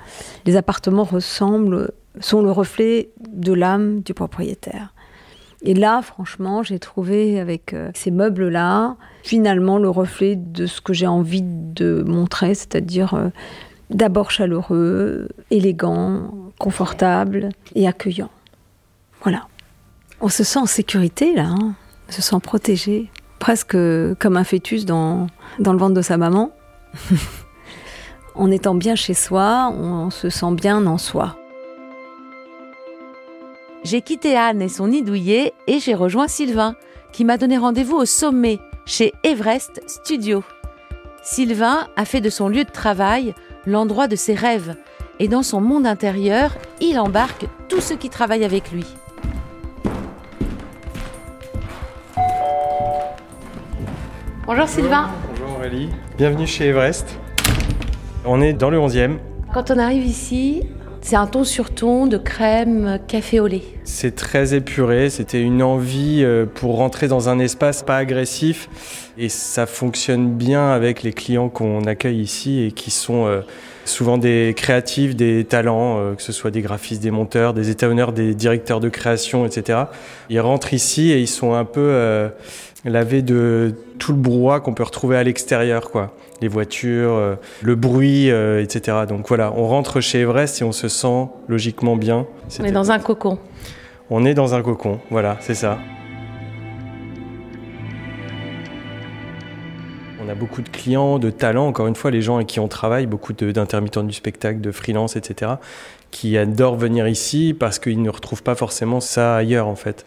Les 0.45 0.55
appartements 0.57 1.03
ressemblent, 1.05 1.91
sont 2.19 2.41
le 2.41 2.51
reflet 2.51 3.09
de 3.31 3.53
l'âme 3.53 4.01
du 4.01 4.13
propriétaire. 4.13 4.93
Et 5.61 5.73
là, 5.73 6.01
franchement, 6.01 6.63
j'ai 6.63 6.79
trouvé 6.79 7.39
avec 7.39 7.73
euh, 7.73 7.91
ces 7.93 8.11
meubles-là, 8.11 8.95
finalement, 9.23 9.77
le 9.77 9.89
reflet 9.89 10.35
de 10.35 10.65
ce 10.65 10.79
que 10.79 10.93
j'ai 10.93 11.07
envie 11.07 11.41
de 11.43 12.03
montrer, 12.05 12.55
c'est-à-dire 12.55 13.13
euh, 13.13 13.29
d'abord 13.89 14.31
chaleureux, 14.31 15.29
élégant, 15.51 16.31
confortable 16.59 17.49
et 17.75 17.87
accueillant. 17.87 18.29
Voilà. 19.21 19.47
On 20.21 20.29
se 20.29 20.43
sent 20.43 20.59
en 20.59 20.65
sécurité, 20.65 21.33
là. 21.33 21.47
Hein. 21.47 21.73
on 22.07 22.11
se 22.11 22.21
sent 22.21 22.39
protégé, 22.41 23.09
presque 23.39 23.77
comme 24.19 24.37
un 24.37 24.43
fœtus 24.43 24.85
dans, 24.85 25.27
le 25.59 25.77
ventre 25.77 25.93
de 25.93 26.01
sa 26.01 26.17
maman. 26.17 26.51
en 28.35 28.51
étant 28.51 28.75
bien 28.75 28.95
chez 28.95 29.13
soi, 29.13 29.71
on 29.73 30.09
se 30.09 30.29
sent 30.29 30.51
bien 30.53 30.85
en 30.85 30.97
soi. 30.97 31.35
J'ai 33.83 34.01
quitté 34.01 34.35
Anne 34.35 34.61
et 34.61 34.67
son 34.67 34.89
nid 34.89 35.05
et 35.67 35.79
j'ai 35.79 35.95
rejoint 35.95 36.27
Sylvain, 36.27 36.75
qui 37.13 37.23
m'a 37.23 37.37
donné 37.37 37.57
rendez-vous 37.57 37.95
au 37.95 38.05
sommet, 38.05 38.59
chez 38.85 39.13
Everest 39.23 39.81
Studio. 39.87 40.43
Sylvain 41.23 41.87
a 41.95 42.05
fait 42.05 42.21
de 42.21 42.29
son 42.29 42.49
lieu 42.49 42.65
de 42.65 42.71
travail 42.71 43.33
l'endroit 43.65 44.07
de 44.07 44.15
ses 44.15 44.35
rêves, 44.35 44.75
et 45.19 45.27
dans 45.27 45.43
son 45.43 45.61
monde 45.61 45.85
intérieur, 45.85 46.57
il 46.79 46.97
embarque 46.99 47.45
tous 47.67 47.81
ceux 47.81 47.95
qui 47.95 48.09
travaillent 48.09 48.45
avec 48.45 48.71
lui. 48.71 48.85
Bonjour 54.45 54.67
Sylvain. 54.67 55.09
Bonjour 55.29 55.57
Aurélie. 55.57 55.89
Bienvenue 56.17 56.47
chez 56.47 56.67
Everest. 56.67 57.19
On 58.25 58.41
est 58.41 58.53
dans 58.53 58.69
le 58.69 58.79
11e. 58.79 59.17
Quand 59.53 59.71
on 59.71 59.77
arrive 59.77 60.05
ici, 60.05 60.63
c'est 61.09 61.15
un 61.15 61.25
ton 61.25 61.43
sur 61.43 61.71
ton 61.71 62.05
de 62.05 62.17
crème 62.17 62.99
café 63.07 63.39
au 63.39 63.47
lait. 63.47 63.63
C'est 63.83 64.13
très 64.13 64.53
épuré, 64.53 65.09
c'était 65.09 65.41
une 65.41 65.63
envie 65.63 66.19
euh, 66.21 66.45
pour 66.45 66.75
rentrer 66.75 67.07
dans 67.07 67.29
un 67.29 67.39
espace 67.39 67.81
pas 67.81 67.97
agressif 67.97 68.69
et 69.17 69.27
ça 69.27 69.65
fonctionne 69.65 70.31
bien 70.35 70.69
avec 70.69 71.01
les 71.01 71.11
clients 71.11 71.49
qu'on 71.49 71.85
accueille 71.85 72.21
ici 72.21 72.61
et 72.61 72.71
qui 72.71 72.91
sont 72.91 73.25
euh, 73.25 73.41
souvent 73.89 74.17
des 74.17 74.53
créatifs, 74.55 75.15
des 75.15 75.43
talents, 75.45 75.99
euh, 75.99 76.13
que 76.13 76.21
ce 76.21 76.31
soit 76.31 76.51
des 76.51 76.61
graphistes, 76.61 77.01
des 77.01 77.11
monteurs, 77.11 77.53
des 77.53 77.69
étalonneurs, 77.69 78.13
des 78.13 78.33
directeurs 78.33 78.79
de 78.79 78.89
création, 78.89 79.45
etc. 79.45 79.79
Ils 80.29 80.39
rentrent 80.39 80.73
ici 80.73 81.11
et 81.11 81.19
ils 81.19 81.27
sont 81.27 81.53
un 81.53 81.65
peu 81.65 82.29
lavés 82.85 83.21
de 83.21 83.75
tout 83.97 84.13
le 84.13 84.17
brouhaha 84.17 84.59
qu'on 84.59 84.73
peut 84.73 84.83
retrouver 84.83 85.17
à 85.17 85.23
l'extérieur, 85.23 85.91
quoi 85.91 86.13
les 86.41 86.47
voitures, 86.47 87.13
euh, 87.13 87.35
le 87.61 87.75
bruit, 87.75 88.31
euh, 88.31 88.61
etc. 88.61 88.97
Donc 89.07 89.27
voilà, 89.27 89.53
on 89.55 89.67
rentre 89.67 90.01
chez 90.01 90.21
Everest 90.21 90.61
et 90.61 90.63
on 90.63 90.71
se 90.71 90.87
sent 90.87 91.27
logiquement 91.47 91.95
bien. 91.95 92.25
On 92.59 92.63
est 92.63 92.71
dans 92.71 92.91
un 92.91 92.99
cocon. 92.99 93.37
On 94.09 94.25
est 94.25 94.33
dans 94.33 94.55
un 94.55 94.61
cocon, 94.61 94.99
voilà, 95.11 95.37
c'est 95.39 95.55
ça. 95.55 95.77
A 100.29 100.35
beaucoup 100.35 100.61
de 100.61 100.69
clients, 100.69 101.19
de 101.19 101.29
talents, 101.29 101.67
encore 101.67 101.87
une 101.87 101.95
fois, 101.95 102.11
les 102.11 102.21
gens 102.21 102.35
avec 102.35 102.47
qui 102.47 102.59
on 102.59 102.67
travaille, 102.67 103.05
beaucoup 103.05 103.33
d'intermittents 103.33 104.03
du 104.03 104.13
spectacle, 104.13 104.61
de 104.61 104.71
freelance, 104.71 105.15
etc., 105.15 105.53
qui 106.11 106.37
adorent 106.37 106.75
venir 106.75 107.07
ici 107.07 107.55
parce 107.57 107.79
qu'ils 107.79 108.01
ne 108.01 108.09
retrouvent 108.09 108.43
pas 108.43 108.55
forcément 108.55 108.99
ça 108.99 109.35
ailleurs, 109.35 109.67
en 109.67 109.75
fait. 109.75 110.05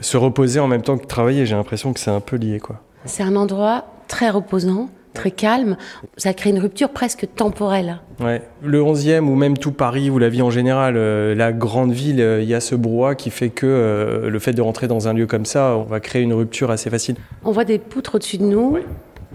Se 0.00 0.16
reposer 0.16 0.60
en 0.60 0.66
même 0.66 0.82
temps 0.82 0.98
que 0.98 1.06
travailler, 1.06 1.46
j'ai 1.46 1.54
l'impression 1.54 1.92
que 1.92 2.00
c'est 2.00 2.10
un 2.10 2.20
peu 2.20 2.36
lié, 2.36 2.60
quoi. 2.60 2.80
C'est 3.04 3.22
un 3.22 3.36
endroit 3.36 3.84
très 4.08 4.30
reposant, 4.30 4.88
très 5.14 5.30
calme, 5.30 5.76
ça 6.16 6.34
crée 6.34 6.50
une 6.50 6.58
rupture 6.58 6.90
presque 6.90 7.28
temporelle. 7.34 8.00
Ouais. 8.20 8.42
Le 8.62 8.80
11e 8.80 9.20
ou 9.20 9.34
même 9.34 9.56
tout 9.56 9.72
Paris 9.72 10.10
ou 10.10 10.18
la 10.18 10.28
vie 10.28 10.42
en 10.42 10.50
général, 10.50 10.94
euh, 10.96 11.34
la 11.34 11.52
grande 11.52 11.92
ville, 11.92 12.20
euh, 12.20 12.42
il 12.42 12.48
y 12.48 12.54
a 12.54 12.60
ce 12.60 12.74
brouhaha 12.74 13.14
qui 13.14 13.30
fait 13.30 13.50
que 13.50 13.66
euh, 13.66 14.28
le 14.28 14.38
fait 14.38 14.52
de 14.52 14.60
rentrer 14.60 14.88
dans 14.88 15.08
un 15.08 15.14
lieu 15.14 15.26
comme 15.26 15.46
ça, 15.46 15.76
on 15.76 15.84
va 15.84 16.00
créer 16.00 16.22
une 16.22 16.34
rupture 16.34 16.70
assez 16.70 16.90
facile. 16.90 17.16
On 17.44 17.52
voit 17.52 17.64
des 17.64 17.78
poutres 17.78 18.16
au-dessus 18.16 18.38
de 18.38 18.44
nous. 18.44 18.78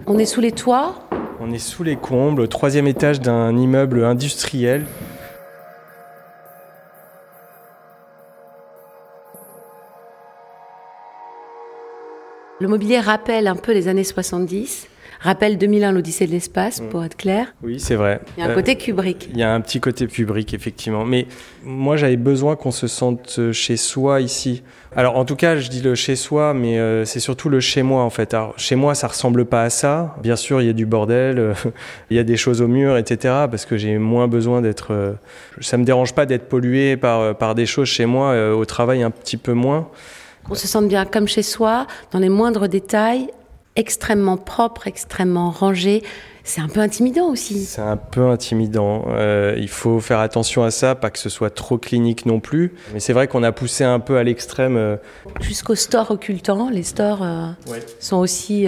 On 0.06 0.18
est 0.18 0.24
sous 0.24 0.40
les 0.40 0.52
toits. 0.52 0.94
On 1.40 1.50
est 1.52 1.58
sous 1.58 1.82
les 1.82 1.96
combles, 1.96 2.48
troisième 2.48 2.86
étage 2.86 3.20
d'un 3.20 3.56
immeuble 3.56 4.04
industriel. 4.04 4.86
Le 12.60 12.68
mobilier 12.68 13.00
rappelle 13.00 13.46
un 13.46 13.56
peu 13.56 13.72
les 13.72 13.88
années 13.88 14.04
70 14.04 14.88
rappelle 15.20 15.58
2001 15.58 15.92
l'Odyssée 15.92 16.26
de 16.26 16.32
l'espace, 16.32 16.80
mm. 16.80 16.88
pour 16.88 17.04
être 17.04 17.16
clair. 17.16 17.54
Oui, 17.62 17.78
c'est 17.78 17.94
vrai. 17.94 18.20
Il 18.36 18.44
y 18.44 18.46
a 18.46 18.50
un 18.50 18.54
côté 18.54 18.76
Kubrick. 18.76 19.28
Il 19.32 19.38
y 19.38 19.42
a 19.42 19.52
un 19.52 19.60
petit 19.60 19.80
côté 19.80 20.06
Kubrick, 20.06 20.54
effectivement. 20.54 21.04
Mais 21.04 21.26
moi, 21.62 21.96
j'avais 21.96 22.16
besoin 22.16 22.56
qu'on 22.56 22.70
se 22.70 22.86
sente 22.86 23.52
chez 23.52 23.76
soi 23.76 24.20
ici. 24.20 24.62
Alors, 24.96 25.16
en 25.16 25.24
tout 25.24 25.36
cas, 25.36 25.56
je 25.56 25.68
dis 25.68 25.82
le 25.82 25.94
chez 25.94 26.16
soi, 26.16 26.52
mais 26.52 26.78
euh, 26.78 27.04
c'est 27.04 27.20
surtout 27.20 27.48
le 27.48 27.60
chez 27.60 27.82
moi, 27.82 28.02
en 28.02 28.10
fait. 28.10 28.34
Alors, 28.34 28.54
chez 28.56 28.74
moi, 28.74 28.96
ça 28.96 29.06
ressemble 29.06 29.44
pas 29.44 29.62
à 29.62 29.70
ça. 29.70 30.16
Bien 30.20 30.34
sûr, 30.34 30.60
il 30.60 30.66
y 30.66 30.70
a 30.70 30.72
du 30.72 30.84
bordel, 30.84 31.38
euh, 31.38 31.54
il 32.10 32.16
y 32.16 32.20
a 32.20 32.24
des 32.24 32.36
choses 32.36 32.60
au 32.60 32.66
mur, 32.66 32.96
etc. 32.96 33.46
Parce 33.50 33.66
que 33.66 33.76
j'ai 33.76 33.98
moins 33.98 34.26
besoin 34.26 34.62
d'être. 34.62 34.92
Euh, 34.92 35.12
ça 35.60 35.76
me 35.76 35.84
dérange 35.84 36.14
pas 36.14 36.26
d'être 36.26 36.48
pollué 36.48 36.96
par, 36.96 37.36
par 37.36 37.54
des 37.54 37.66
choses 37.66 37.88
chez 37.88 38.06
moi, 38.06 38.52
au 38.52 38.64
travail 38.64 39.02
un 39.02 39.10
petit 39.10 39.36
peu 39.36 39.52
moins. 39.52 39.88
On 40.48 40.54
se 40.54 40.66
sente 40.66 40.88
bien 40.88 41.04
comme 41.04 41.28
chez 41.28 41.42
soi, 41.42 41.86
dans 42.10 42.18
les 42.18 42.28
moindres 42.28 42.68
détails, 42.68 43.28
extrêmement 43.80 44.36
propre, 44.36 44.86
extrêmement 44.86 45.50
rangé. 45.50 46.02
C'est 46.44 46.60
un 46.60 46.68
peu 46.68 46.80
intimidant 46.80 47.26
aussi. 47.26 47.64
C'est 47.64 47.80
un 47.80 47.96
peu 47.96 48.28
intimidant. 48.28 49.04
Euh, 49.08 49.54
il 49.58 49.68
faut 49.68 50.00
faire 50.00 50.18
attention 50.20 50.62
à 50.62 50.70
ça, 50.70 50.94
pas 50.94 51.10
que 51.10 51.18
ce 51.18 51.28
soit 51.28 51.50
trop 51.50 51.78
clinique 51.78 52.26
non 52.26 52.40
plus. 52.40 52.74
Mais 52.92 53.00
c'est 53.00 53.12
vrai 53.12 53.28
qu'on 53.28 53.42
a 53.42 53.52
poussé 53.52 53.84
un 53.84 54.00
peu 54.00 54.16
à 54.16 54.24
l'extrême. 54.24 54.76
Euh. 54.76 54.96
Jusqu'au 55.40 55.74
store 55.74 56.10
occultant, 56.10 56.70
les 56.70 56.82
stores 56.82 57.22
euh, 57.22 57.50
sont 57.98 58.16
aussi 58.16 58.66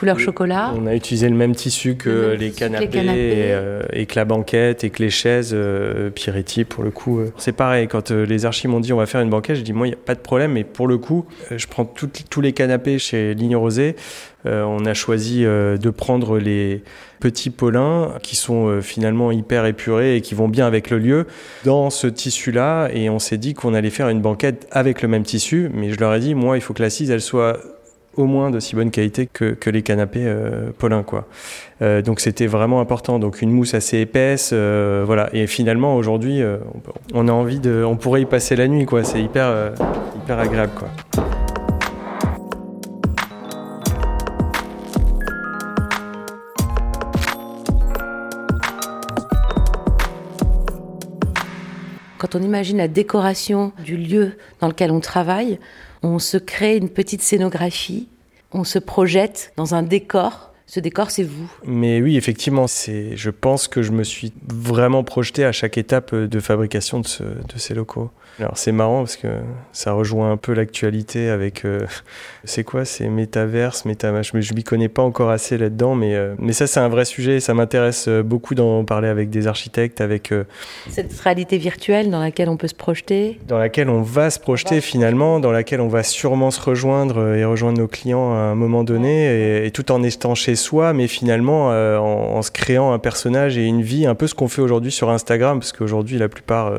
couleur 0.00 0.18
chocolat. 0.18 0.72
On 0.76 0.86
a 0.86 0.94
utilisé 0.94 1.28
le 1.28 1.36
même 1.36 1.54
tissu 1.54 1.94
que, 1.94 2.34
les, 2.38 2.52
canapés, 2.52 3.54
Et, 3.92 4.06
que 4.06 4.16
la 4.16 4.24
banquette 4.24 4.82
et 4.82 4.88
que 4.88 5.02
les 5.02 5.10
chaises 5.10 5.54
Piretti 6.14 6.64
pour 6.64 6.82
le 6.82 6.90
coup. 6.90 7.20
c'est 7.36 7.52
pareil, 7.52 7.86
quand 7.86 8.10
les 8.10 8.46
archives 8.46 8.70
m'ont 8.70 8.80
dit 8.80 8.94
on 8.94 8.96
va 8.96 9.06
faire 9.06 9.20
une 9.20 9.28
banquette, 9.28 9.56
je 9.56 9.62
dis 9.62 9.74
moi 9.74 9.86
il 9.86 9.90
n'y 9.90 9.96
a 9.96 10.00
pas 10.02 10.14
de 10.14 10.20
problème, 10.20 10.52
mais 10.52 10.64
pour 10.64 10.88
le 10.88 10.96
coup, 10.96 11.26
je 11.54 11.66
prends 11.66 11.84
tous 11.84 12.40
les 12.40 12.52
canapés 12.52 12.98
chez 12.98 13.34
Ligne 13.34 13.56
Rosée. 13.56 13.94
on 14.46 14.86
a 14.86 14.94
choisi 14.94 15.42
de 15.42 15.90
prendre 15.90 16.38
les 16.38 16.82
petits 17.20 17.50
polins 17.50 18.14
qui 18.22 18.36
sont 18.36 18.80
finalement 18.80 19.30
hyper 19.30 19.66
épurés 19.66 20.16
et 20.16 20.20
qui 20.22 20.34
vont 20.34 20.48
bien 20.48 20.66
avec 20.66 20.88
le 20.88 20.98
lieu 20.98 21.26
dans 21.64 21.90
ce 21.90 22.06
tissu-là. 22.06 22.88
Et 22.94 23.10
on 23.10 23.18
s'est 23.18 23.36
dit 23.36 23.52
qu'on 23.52 23.74
allait 23.74 23.90
faire 23.90 24.08
une 24.08 24.22
banquette 24.22 24.66
avec 24.70 25.02
le 25.02 25.08
même 25.08 25.24
tissu, 25.24 25.70
mais 25.74 25.90
je 25.92 26.00
leur 26.00 26.14
ai 26.14 26.20
dit 26.20 26.34
moi 26.34 26.56
il 26.56 26.62
faut 26.62 26.72
que 26.72 26.82
l'assise 26.82 27.10
elle 27.10 27.20
soit 27.20 27.60
au 28.16 28.24
moins 28.26 28.50
de 28.50 28.60
si 28.60 28.74
bonne 28.74 28.90
qualité 28.90 29.26
que, 29.26 29.70
les 29.70 29.82
canapés 29.82 30.24
euh, 30.24 30.70
Paulin 30.76 31.02
quoi. 31.02 31.26
Euh, 31.82 32.02
donc 32.02 32.20
c'était 32.20 32.46
vraiment 32.46 32.80
important. 32.80 33.18
Donc 33.18 33.42
une 33.42 33.50
mousse 33.50 33.74
assez 33.74 33.98
épaisse, 33.98 34.50
euh, 34.52 35.04
voilà. 35.06 35.28
Et 35.32 35.46
finalement 35.46 35.96
aujourd'hui, 35.96 36.42
on 37.14 37.28
a 37.28 37.32
envie 37.32 37.60
de, 37.60 37.84
on 37.86 37.96
pourrait 37.96 38.22
y 38.22 38.26
passer 38.26 38.56
la 38.56 38.68
nuit. 38.68 38.86
C'est 39.04 39.22
hyper 39.22 39.72
hyper 40.16 40.38
agréable 40.38 40.72
quoi. 40.76 40.88
Quand 52.18 52.34
on 52.34 52.42
imagine 52.42 52.76
la 52.76 52.88
décoration 52.88 53.72
du 53.82 53.96
lieu 53.96 54.32
dans 54.60 54.68
lequel 54.68 54.90
on 54.90 55.00
travaille, 55.00 55.58
on 56.02 56.18
se 56.18 56.36
crée 56.36 56.76
une 56.76 56.88
petite 56.88 57.22
scénographie, 57.22 58.08
on 58.52 58.64
se 58.64 58.78
projette 58.78 59.52
dans 59.56 59.74
un 59.74 59.82
décor 59.82 60.49
Ce 60.70 60.78
décor, 60.78 61.10
c'est 61.10 61.24
vous. 61.24 61.50
Mais 61.64 62.00
oui, 62.00 62.16
effectivement, 62.16 62.68
c'est. 62.68 63.16
Je 63.16 63.30
pense 63.30 63.66
que 63.66 63.82
je 63.82 63.90
me 63.90 64.04
suis 64.04 64.32
vraiment 64.46 65.02
projeté 65.02 65.44
à 65.44 65.50
chaque 65.50 65.76
étape 65.76 66.14
de 66.14 66.38
fabrication 66.38 67.00
de, 67.00 67.08
de 67.08 67.58
ces 67.58 67.74
locaux. 67.74 68.12
Alors 68.38 68.56
c'est 68.56 68.72
marrant 68.72 69.00
parce 69.00 69.16
que 69.16 69.28
ça 69.72 69.92
rejoint 69.92 70.32
un 70.32 70.36
peu 70.36 70.54
l'actualité 70.54 71.28
avec 71.28 71.64
euh, 71.64 71.86
c'est 72.44 72.64
quoi 72.64 72.84
c'est 72.84 73.08
métaverse. 73.08 73.84
Mais 73.84 73.96
je 74.40 74.54
m'y 74.54 74.64
connais 74.64 74.88
pas 74.88 75.02
encore 75.02 75.30
assez 75.30 75.58
là-dedans, 75.58 75.94
mais 75.94 76.14
euh, 76.14 76.34
mais 76.38 76.52
ça 76.52 76.66
c'est 76.66 76.80
un 76.80 76.88
vrai 76.88 77.04
sujet. 77.04 77.40
Ça 77.40 77.52
m'intéresse 77.52 78.06
euh, 78.08 78.22
beaucoup 78.22 78.54
d'en 78.54 78.84
parler 78.84 79.08
avec 79.08 79.30
des 79.30 79.46
architectes, 79.46 80.00
avec 80.00 80.32
cette 80.88 81.12
réalité 81.20 81.58
virtuelle 81.58 82.10
dans 82.10 82.20
laquelle 82.20 82.48
on 82.48 82.56
peut 82.56 82.68
se 82.68 82.74
projeter, 82.74 83.38
dans 83.46 83.58
laquelle 83.58 83.90
on 83.90 84.02
va 84.02 84.30
se 84.30 84.38
projeter 84.38 84.80
finalement, 84.80 85.40
dans 85.40 85.52
laquelle 85.52 85.80
on 85.80 85.88
va 85.88 86.02
sûrement 86.02 86.50
se 86.50 86.60
rejoindre 86.60 87.34
et 87.34 87.44
rejoindre 87.44 87.78
nos 87.78 87.88
clients 87.88 88.32
à 88.32 88.38
un 88.38 88.54
moment 88.54 88.84
donné, 88.84 89.64
et, 89.66 89.70
tout 89.70 89.92
en 89.92 90.02
étant 90.02 90.34
chez 90.34 90.56
soi, 90.60 90.92
mais 90.92 91.08
finalement 91.08 91.68
en, 91.68 92.36
en, 92.36 92.42
se 92.42 92.50
créant 92.50 92.92
un 92.92 92.98
personnage 92.98 93.58
et 93.58 93.64
une 93.64 93.82
vie, 93.82 94.06
un 94.06 94.14
peu 94.14 94.26
ce 94.26 94.34
qu'on 94.34 94.48
fait 94.48 94.62
aujourd'hui 94.62 94.92
sur 94.92 95.10
Instagram, 95.10 95.58
parce 95.58 95.72
qu'aujourd'hui 95.72 96.18
la 96.18 96.28
plupart, 96.28 96.72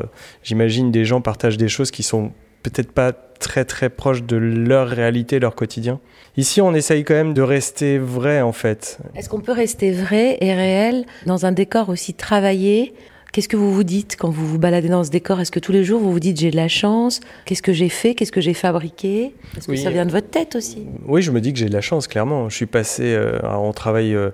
j'imagine, 0.44 0.92
des 0.92 1.06
gens 1.06 1.22
partagent 1.22 1.58
des 1.58 1.68
choses 1.68 1.92
qui 1.92 2.04
sont 2.04 2.32
peut-être 2.64 2.92
pas 2.92 3.12
très 3.12 3.66
très 3.66 3.90
proches 3.90 4.24
de 4.24 4.38
leur 4.38 4.88
réalité, 4.88 5.40
leur 5.40 5.56
quotidien. 5.56 6.00
Ici, 6.38 6.62
on 6.62 6.74
essaye 6.74 7.04
quand 7.04 7.16
même 7.16 7.34
de 7.34 7.42
rester 7.42 7.98
vrai 7.98 8.42
en 8.42 8.54
fait. 8.54 9.00
Est-ce 9.16 9.28
qu'on 9.28 9.42
peut 9.42 9.52
rester 9.52 9.92
vrai 9.92 10.38
et 10.40 10.54
réel 10.54 11.06
dans 11.26 11.46
un 11.46 11.52
décor 11.52 11.90
aussi 11.90 12.14
travaillé 12.14 12.94
Qu'est-ce 13.32 13.48
que 13.48 13.56
vous 13.56 13.74
vous 13.74 13.86
dites 13.86 14.18
quand 14.20 14.30
vous 14.30 14.46
vous 14.46 14.60
baladez 14.60 14.90
dans 14.90 15.06
ce 15.06 15.10
décor? 15.10 15.40
Est-ce 15.40 15.52
que 15.52 15.60
tous 15.62 15.72
les 15.72 15.86
jours 15.86 16.02
vous 16.02 16.12
vous 16.12 16.20
dites 16.20 16.38
j'ai 16.38 16.52
de 16.52 16.58
la 16.58 16.68
chance? 16.68 17.22
Qu'est-ce 17.46 17.62
que 17.62 17.72
j'ai 17.72 17.88
fait? 17.88 18.14
Qu'est-ce 18.14 18.32
que 18.32 18.42
j'ai 18.42 18.54
fabriqué? 18.54 19.34
Est-ce 19.56 19.68
que 19.68 19.76
ça 19.78 19.90
vient 19.90 20.06
de 20.06 20.12
votre 20.12 20.30
tête 20.30 20.58
aussi? 20.58 20.86
Oui, 21.06 21.22
je 21.22 21.32
me 21.32 21.40
dis 21.40 21.54
que 21.54 21.60
j'ai 21.60 21.70
de 21.70 21.74
la 21.74 21.80
chance, 21.80 22.08
clairement. 22.08 22.50
Je 22.50 22.56
suis 22.58 22.66
passé, 22.66 23.04
euh, 23.06 23.40
on 23.44 23.72
travaille 23.72 24.16
euh, 24.16 24.32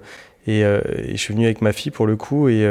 et, 0.47 0.63
euh, 0.63 0.81
et, 0.97 1.11
je 1.11 1.17
suis 1.17 1.35
venu 1.35 1.45
avec 1.45 1.61
ma 1.61 1.73
fille 1.73 1.91
pour 1.91 2.07
le 2.07 2.15
coup 2.15 2.49
et 2.49 2.67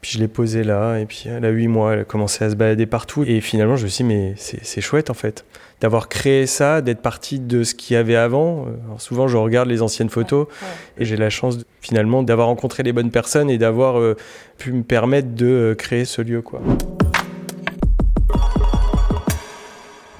puis 0.00 0.12
je 0.12 0.18
l'ai 0.18 0.28
posée 0.28 0.64
là, 0.64 0.96
et 0.98 1.06
puis 1.06 1.24
elle 1.26 1.44
a 1.44 1.50
8 1.50 1.68
mois, 1.68 1.92
elle 1.92 2.00
a 2.00 2.04
commencé 2.04 2.44
à 2.44 2.50
se 2.50 2.56
balader 2.56 2.86
partout. 2.86 3.22
Et 3.22 3.40
finalement, 3.40 3.76
je 3.76 3.84
me 3.84 3.88
suis 3.88 4.04
dit, 4.04 4.08
mais 4.08 4.34
c'est 4.36 4.80
chouette 4.80 5.10
en 5.10 5.14
fait, 5.14 5.44
d'avoir 5.82 6.08
créé 6.08 6.46
ça, 6.46 6.80
d'être 6.80 7.02
parti 7.02 7.40
de 7.40 7.64
ce 7.64 7.74
qu'il 7.74 7.94
y 7.94 7.96
avait 7.96 8.14
avant. 8.14 8.66
Alors 8.86 9.00
souvent, 9.00 9.26
je 9.26 9.36
regarde 9.36 9.68
les 9.68 9.82
anciennes 9.82 10.10
photos 10.10 10.46
et 10.96 11.04
j'ai 11.04 11.16
la 11.16 11.28
chance 11.28 11.58
finalement 11.80 12.22
d'avoir 12.22 12.46
rencontré 12.46 12.84
les 12.84 12.92
bonnes 12.92 13.10
personnes 13.10 13.50
et 13.50 13.58
d'avoir 13.58 13.98
euh, 13.98 14.16
pu 14.58 14.72
me 14.72 14.84
permettre 14.84 15.34
de 15.34 15.46
euh, 15.46 15.74
créer 15.74 16.04
ce 16.04 16.22
lieu. 16.22 16.40
quoi. 16.40 16.60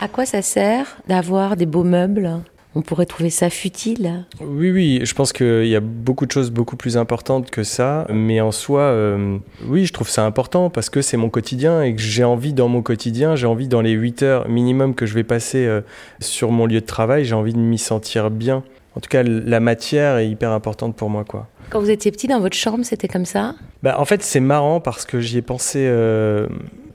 À 0.00 0.08
quoi 0.08 0.26
ça 0.26 0.42
sert 0.42 0.96
d'avoir 1.06 1.54
des 1.54 1.66
beaux 1.66 1.84
meubles? 1.84 2.42
On 2.74 2.82
pourrait 2.82 3.06
trouver 3.06 3.30
ça 3.30 3.50
futile. 3.50 4.24
Oui, 4.40 4.70
oui, 4.70 5.00
je 5.04 5.14
pense 5.14 5.32
qu'il 5.32 5.66
y 5.66 5.76
a 5.76 5.80
beaucoup 5.80 6.26
de 6.26 6.32
choses 6.32 6.50
beaucoup 6.50 6.76
plus 6.76 6.96
importantes 6.96 7.50
que 7.50 7.62
ça, 7.62 8.06
mais 8.10 8.40
en 8.40 8.52
soi, 8.52 8.80
euh, 8.80 9.38
oui, 9.66 9.84
je 9.84 9.92
trouve 9.92 10.08
ça 10.08 10.24
important 10.24 10.70
parce 10.70 10.88
que 10.88 11.02
c'est 11.02 11.16
mon 11.16 11.28
quotidien 11.28 11.82
et 11.82 11.94
que 11.94 12.00
j'ai 12.00 12.24
envie 12.24 12.52
dans 12.52 12.68
mon 12.68 12.82
quotidien, 12.82 13.36
j'ai 13.36 13.46
envie 13.46 13.68
dans 13.68 13.82
les 13.82 13.92
8 13.92 14.22
heures 14.22 14.48
minimum 14.48 14.94
que 14.94 15.06
je 15.06 15.14
vais 15.14 15.24
passer 15.24 15.66
euh, 15.66 15.82
sur 16.20 16.50
mon 16.50 16.66
lieu 16.66 16.80
de 16.80 16.86
travail, 16.86 17.24
j'ai 17.24 17.34
envie 17.34 17.52
de 17.52 17.58
m'y 17.58 17.78
sentir 17.78 18.30
bien. 18.30 18.62
En 18.94 19.00
tout 19.00 19.08
cas, 19.08 19.22
la 19.22 19.60
matière 19.60 20.18
est 20.18 20.28
hyper 20.28 20.50
importante 20.50 20.96
pour 20.96 21.08
moi, 21.08 21.24
quoi. 21.24 21.48
Quand 21.70 21.80
vous 21.80 21.88
étiez 21.90 22.10
petit 22.10 22.26
dans 22.28 22.40
votre 22.40 22.56
chambre, 22.56 22.84
c'était 22.84 23.08
comme 23.08 23.24
ça? 23.24 23.54
Bah, 23.82 23.96
En 23.98 24.04
fait, 24.04 24.22
c'est 24.22 24.40
marrant 24.40 24.80
parce 24.80 25.06
que 25.06 25.20
j'y 25.20 25.38
ai 25.38 25.42
pensé 25.42 25.78
euh, 25.86 26.46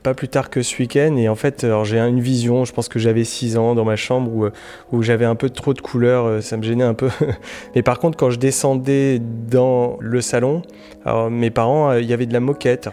pas 0.02 0.14
plus 0.14 0.28
tard 0.28 0.50
que 0.50 0.62
ce 0.62 0.78
week-end. 0.78 1.16
Et 1.16 1.28
en 1.28 1.34
fait, 1.34 1.66
j'ai 1.84 1.98
une 1.98 2.20
vision, 2.20 2.64
je 2.64 2.72
pense 2.72 2.88
que 2.88 2.98
j'avais 2.98 3.24
6 3.24 3.56
ans 3.56 3.74
dans 3.74 3.84
ma 3.84 3.96
chambre 3.96 4.30
où, 4.32 4.48
où 4.92 5.02
j'avais 5.02 5.24
un 5.24 5.34
peu 5.34 5.50
trop 5.50 5.74
de 5.74 5.80
couleurs, 5.80 6.26
euh, 6.26 6.40
ça 6.40 6.56
me 6.56 6.62
gênait 6.62 6.84
un 6.84 6.94
peu. 6.94 7.08
Mais 7.74 7.82
par 7.82 7.98
contre, 7.98 8.16
quand 8.16 8.30
je 8.30 8.38
descendais 8.38 9.20
dans 9.20 9.96
le 10.00 10.20
salon, 10.20 10.62
alors 11.04 11.30
mes 11.30 11.50
parents, 11.50 11.90
euh, 11.90 12.00
il 12.00 12.08
y 12.08 12.12
avait 12.12 12.26
de 12.26 12.32
la 12.32 12.40
moquette. 12.40 12.88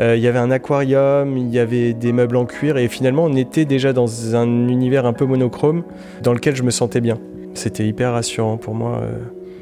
Il 0.00 0.18
y 0.18 0.26
avait 0.26 0.40
un 0.40 0.50
aquarium, 0.50 1.36
il 1.38 1.50
y 1.50 1.60
avait 1.60 1.92
des 1.92 2.12
meubles 2.12 2.34
en 2.34 2.46
cuir 2.46 2.78
et 2.78 2.88
finalement 2.88 3.26
on 3.26 3.36
était 3.36 3.64
déjà 3.64 3.92
dans 3.92 4.34
un 4.34 4.66
univers 4.66 5.06
un 5.06 5.12
peu 5.12 5.24
monochrome 5.24 5.84
dans 6.20 6.32
lequel 6.32 6.56
je 6.56 6.64
me 6.64 6.72
sentais 6.72 7.00
bien. 7.00 7.20
C'était 7.54 7.86
hyper 7.86 8.10
rassurant 8.10 8.56
pour 8.56 8.74
moi. 8.74 9.02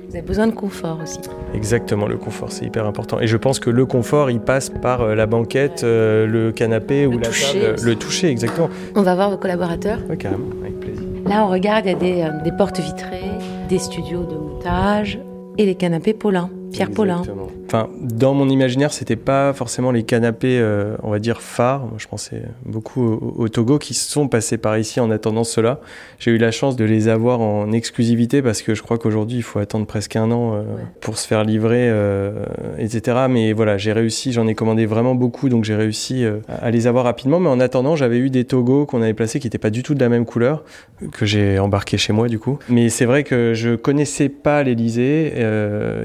Vous 0.08 0.16
avez 0.16 0.26
besoin 0.26 0.46
de 0.46 0.52
confort 0.52 0.98
aussi. 1.02 1.20
Exactement, 1.54 2.06
le 2.06 2.16
confort, 2.16 2.52
c'est 2.52 2.64
hyper 2.66 2.86
important. 2.86 3.20
Et 3.20 3.26
je 3.26 3.36
pense 3.36 3.60
que 3.60 3.70
le 3.70 3.86
confort, 3.86 4.30
il 4.30 4.40
passe 4.40 4.68
par 4.70 5.00
euh, 5.00 5.14
la 5.14 5.26
banquette, 5.26 5.84
euh, 5.84 6.26
le 6.26 6.52
canapé 6.52 7.06
ou 7.06 7.12
la 7.12 7.28
table. 7.28 7.76
Le 7.82 7.94
toucher, 7.94 8.28
exactement. 8.28 8.68
On 8.94 9.02
va 9.02 9.14
voir 9.14 9.30
vos 9.30 9.38
collaborateurs 9.38 9.98
Oui, 10.10 10.18
carrément, 10.18 10.46
avec 10.62 10.80
plaisir. 10.80 11.02
Là, 11.26 11.44
on 11.44 11.48
regarde, 11.48 11.86
il 11.86 11.92
y 11.92 11.94
a 11.94 11.98
des, 11.98 12.22
euh, 12.22 12.42
des 12.42 12.52
portes 12.52 12.80
vitrées, 12.80 13.30
des 13.68 13.78
studios 13.78 14.24
de 14.24 14.34
montage 14.34 15.18
et 15.58 15.66
les 15.66 15.74
canapés 15.74 16.14
Paulin. 16.14 16.50
Pierre 16.72 16.90
Paulin. 16.90 17.22
Enfin, 17.66 17.88
dans 18.00 18.34
mon 18.34 18.48
imaginaire, 18.48 18.92
c'était 18.92 19.16
pas 19.16 19.52
forcément 19.52 19.92
les 19.92 20.02
canapés, 20.02 20.58
euh, 20.58 20.96
on 21.02 21.10
va 21.10 21.18
dire, 21.18 21.40
phares. 21.40 21.86
je 21.98 22.06
pensais 22.06 22.42
beaucoup 22.64 23.34
au, 23.36 23.48
Togo 23.48 23.78
qui 23.78 23.94
sont 23.94 24.28
passés 24.28 24.56
par 24.58 24.78
ici 24.78 24.98
en 25.00 25.10
attendant 25.10 25.44
cela. 25.44 25.80
J'ai 26.18 26.30
eu 26.30 26.38
la 26.38 26.50
chance 26.50 26.76
de 26.76 26.84
les 26.84 27.08
avoir 27.08 27.40
en 27.40 27.70
exclusivité 27.72 28.42
parce 28.42 28.62
que 28.62 28.74
je 28.74 28.82
crois 28.82 28.98
qu'aujourd'hui, 28.98 29.38
il 29.38 29.42
faut 29.42 29.58
attendre 29.58 29.86
presque 29.86 30.16
un 30.16 30.30
an 30.30 30.54
euh, 30.54 30.62
pour 31.00 31.18
se 31.18 31.26
faire 31.26 31.44
livrer, 31.44 31.88
euh, 31.90 32.44
etc. 32.78 33.26
Mais 33.28 33.52
voilà, 33.52 33.76
j'ai 33.76 33.92
réussi, 33.92 34.32
j'en 34.32 34.46
ai 34.46 34.54
commandé 34.54 34.86
vraiment 34.86 35.14
beaucoup, 35.14 35.48
donc 35.48 35.64
j'ai 35.64 35.76
réussi 35.76 36.24
à 36.48 36.70
les 36.70 36.86
avoir 36.86 37.04
rapidement. 37.04 37.40
Mais 37.40 37.48
en 37.48 37.60
attendant, 37.60 37.96
j'avais 37.96 38.18
eu 38.18 38.30
des 38.30 38.44
Togo 38.44 38.86
qu'on 38.86 39.02
avait 39.02 39.14
placés 39.14 39.40
qui 39.40 39.46
n'étaient 39.46 39.58
pas 39.58 39.70
du 39.70 39.82
tout 39.82 39.94
de 39.94 40.00
la 40.00 40.08
même 40.08 40.24
couleur, 40.24 40.64
que 41.12 41.26
j'ai 41.26 41.58
embarqué 41.58 41.98
chez 41.98 42.12
moi 42.12 42.28
du 42.28 42.38
coup. 42.38 42.58
Mais 42.68 42.88
c'est 42.88 43.04
vrai 43.04 43.24
que 43.24 43.52
je 43.54 43.76
connaissais 43.76 44.28
pas 44.30 44.62
l'Elysée. 44.62 45.34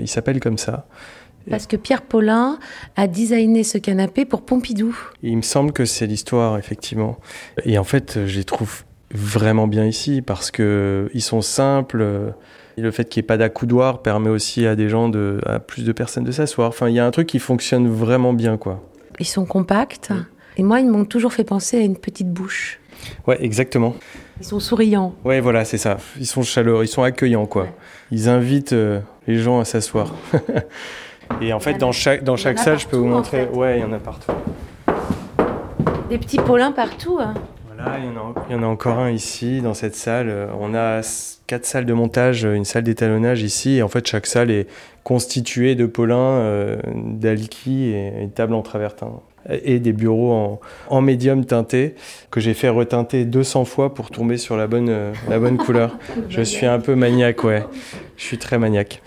il 0.01 0.07
s'appelle 0.07 0.39
comme 0.39 0.56
ça. 0.57 0.87
Parce 1.49 1.65
que 1.65 1.77
Pierre 1.77 2.01
Paulin 2.01 2.59
a 2.97 3.07
designé 3.07 3.63
ce 3.63 3.77
canapé 3.77 4.25
pour 4.25 4.41
Pompidou. 4.41 4.97
Il 5.23 5.37
me 5.37 5.41
semble 5.41 5.71
que 5.71 5.85
c'est 5.85 6.05
l'histoire, 6.05 6.57
effectivement. 6.57 7.19
Et 7.63 7.77
en 7.77 7.85
fait, 7.85 8.25
je 8.25 8.37
les 8.37 8.43
trouve 8.43 8.83
vraiment 9.11 9.67
bien 9.67 9.85
ici 9.85 10.21
parce 10.21 10.51
que 10.51 11.09
ils 11.13 11.21
sont 11.21 11.41
simples. 11.41 12.33
Et 12.75 12.81
le 12.81 12.91
fait 12.91 13.07
qu'il 13.09 13.21
n'y 13.21 13.25
ait 13.25 13.27
pas 13.27 13.37
d'accoudoir 13.37 14.01
permet 14.01 14.29
aussi 14.29 14.67
à 14.67 14.75
des 14.75 14.89
gens, 14.89 15.09
de, 15.09 15.39
à 15.45 15.59
plus 15.59 15.83
de 15.83 15.91
personnes 15.93 16.25
de 16.25 16.31
s'asseoir. 16.31 16.69
Enfin, 16.69 16.89
il 16.89 16.95
y 16.95 16.99
a 16.99 17.05
un 17.05 17.11
truc 17.11 17.27
qui 17.27 17.39
fonctionne 17.39 17.87
vraiment 17.87 18.33
bien, 18.33 18.57
quoi. 18.57 18.83
Ils 19.19 19.25
sont 19.25 19.45
compacts. 19.45 20.11
Et 20.57 20.63
moi, 20.63 20.79
ils 20.79 20.87
m'ont 20.87 21.05
toujours 21.05 21.33
fait 21.33 21.43
penser 21.43 21.77
à 21.77 21.81
une 21.81 21.97
petite 21.97 22.31
bouche. 22.31 22.79
Ouais, 23.25 23.43
exactement. 23.43 23.95
Ils 24.39 24.45
sont 24.45 24.59
souriants. 24.59 25.15
Ouais, 25.23 25.39
voilà, 25.39 25.65
c'est 25.65 25.77
ça. 25.77 25.97
Ils 26.19 26.27
sont 26.27 26.43
chaleureux, 26.43 26.83
ils 26.83 26.89
sont 26.89 27.03
accueillants, 27.03 27.45
quoi. 27.45 27.67
Ils 28.11 28.29
invitent 28.29 28.73
euh, 28.73 28.99
les 29.27 29.37
gens 29.37 29.59
à 29.59 29.65
s'asseoir. 29.65 30.13
Et 31.41 31.53
en 31.53 31.59
fait, 31.59 31.73
dans 31.73 31.91
chaque, 31.91 32.23
dans 32.23 32.37
chaque 32.37 32.57
salle, 32.57 32.79
je 32.79 32.87
peux 32.87 32.97
vous 32.97 33.07
montrer. 33.07 33.45
Ouais, 33.45 33.79
il 33.79 33.81
y 33.81 33.83
en 33.83 33.91
a 33.91 33.99
partout. 33.99 34.31
Des 36.09 36.17
petits 36.17 36.37
Paulins 36.37 36.71
partout. 36.71 37.19
Hein. 37.21 37.33
Voilà, 37.67 37.97
il 37.99 38.05
y, 38.05 38.07
en 38.07 38.17
a, 38.17 38.33
il 38.49 38.55
y 38.55 38.55
en 38.57 38.63
a 38.63 38.67
encore 38.67 38.97
un 38.97 39.11
ici, 39.11 39.61
dans 39.61 39.73
cette 39.73 39.95
salle. 39.95 40.33
On 40.59 40.73
a 40.73 41.01
quatre 41.45 41.65
salles 41.65 41.85
de 41.85 41.93
montage, 41.93 42.43
une 42.43 42.65
salle 42.65 42.83
d'étalonnage 42.83 43.43
ici. 43.43 43.75
Et 43.75 43.83
en 43.83 43.89
fait, 43.89 44.07
chaque 44.07 44.25
salle 44.25 44.49
est 44.51 44.67
constituée 45.03 45.75
de 45.75 45.85
Paulins, 45.85 46.15
euh, 46.15 46.77
d'alki 46.93 47.85
et 47.85 48.23
une 48.23 48.31
table 48.31 48.53
en 48.53 48.61
travertin 48.61 49.11
et 49.49 49.79
des 49.79 49.93
bureaux 49.93 50.31
en, 50.31 50.59
en 50.89 51.01
médium 51.01 51.45
teinté 51.45 51.95
que 52.31 52.39
j'ai 52.39 52.53
fait 52.53 52.69
reteinter 52.69 53.25
200 53.25 53.65
fois 53.65 53.93
pour 53.93 54.11
tomber 54.11 54.37
sur 54.37 54.57
la 54.57 54.67
bonne, 54.67 54.89
euh, 54.89 55.13
la 55.29 55.39
bonne 55.39 55.57
couleur. 55.57 55.97
Je 56.29 56.41
suis 56.41 56.65
un 56.65 56.79
peu 56.79 56.95
maniaque, 56.95 57.43
ouais. 57.43 57.63
Je 58.17 58.23
suis 58.23 58.37
très 58.37 58.57
maniaque. 58.57 59.01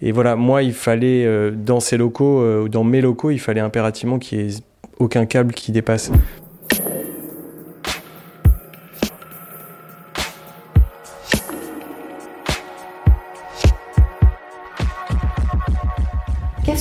Et 0.00 0.12
voilà, 0.12 0.36
moi, 0.36 0.62
il 0.62 0.72
fallait, 0.72 1.24
euh, 1.24 1.50
dans 1.50 1.80
ces 1.80 1.96
locaux, 1.96 2.40
euh, 2.40 2.68
dans 2.68 2.84
mes 2.84 3.00
locaux, 3.00 3.30
il 3.30 3.40
fallait 3.40 3.60
impérativement 3.60 4.18
qu'il 4.18 4.38
n'y 4.38 4.52
ait 4.52 4.56
aucun 4.98 5.26
câble 5.26 5.52
qui 5.52 5.72
dépasse. 5.72 6.12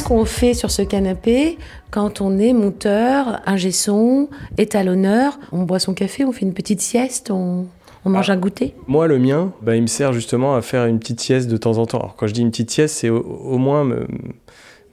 Qu'on 0.08 0.24
fait 0.24 0.54
sur 0.54 0.72
ce 0.72 0.82
canapé 0.82 1.58
quand 1.92 2.22
on 2.22 2.40
est 2.40 2.54
monteur, 2.54 3.42
ingé 3.46 3.72
son, 3.72 4.30
étalonneur 4.58 5.38
On 5.52 5.64
boit 5.64 5.80
son 5.80 5.94
café, 5.94 6.24
on 6.24 6.32
fait 6.32 6.46
une 6.46 6.54
petite 6.54 6.80
sieste, 6.80 7.30
on... 7.30 7.68
On 8.06 8.10
mange 8.10 8.30
un 8.30 8.38
goûter 8.38 8.74
Moi, 8.88 9.08
le 9.08 9.20
mien, 9.20 9.52
bah, 9.62 9.76
il 9.76 9.82
me 9.82 9.88
sert 9.88 10.14
justement 10.14 10.56
à 10.56 10.62
faire 10.62 10.86
une 10.86 10.98
petite 10.98 11.20
sieste 11.20 11.50
de 11.50 11.58
temps 11.58 11.78
en 11.78 11.86
temps. 11.86 12.00
Alors, 12.00 12.16
quand 12.16 12.26
je 12.26 12.34
dis 12.34 12.40
une 12.40 12.52
petite 12.52 12.72
sieste, 12.72 12.96
c'est 12.96 13.10
au, 13.10 13.58
moins 13.58 13.86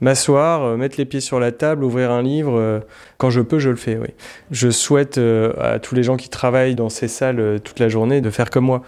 m'asseoir, 0.01 0.63
euh, 0.63 0.75
mettre 0.75 0.97
les 0.97 1.05
pieds 1.05 1.21
sur 1.21 1.39
la 1.39 1.53
table, 1.53 1.85
ouvrir 1.85 2.11
un 2.11 2.21
livre. 2.21 2.59
Euh, 2.59 2.81
quand 3.17 3.29
je 3.29 3.39
peux, 3.39 3.57
je 3.57 3.69
le 3.69 3.77
fais, 3.77 3.97
oui. 3.97 4.09
Je 4.51 4.69
souhaite 4.69 5.17
euh, 5.17 5.53
à 5.61 5.79
tous 5.79 5.95
les 5.95 6.03
gens 6.03 6.17
qui 6.17 6.27
travaillent 6.27 6.75
dans 6.75 6.89
ces 6.89 7.07
salles 7.07 7.61
toute 7.63 7.79
la 7.79 7.87
journée 7.87 8.19
de 8.19 8.29
faire 8.29 8.49
comme 8.49 8.65
moi. 8.65 8.81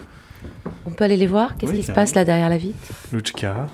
On 0.86 0.90
peut 0.90 1.06
aller 1.06 1.16
les 1.16 1.28
voir? 1.28 1.56
Qu'est-ce 1.56 1.72
qui 1.72 1.84
se 1.84 1.94
passe 1.94 2.14
là 2.14 2.26
derrière 2.26 2.50
la 2.50 2.58
vitre? 2.58 2.78
Luchka, 3.14 3.68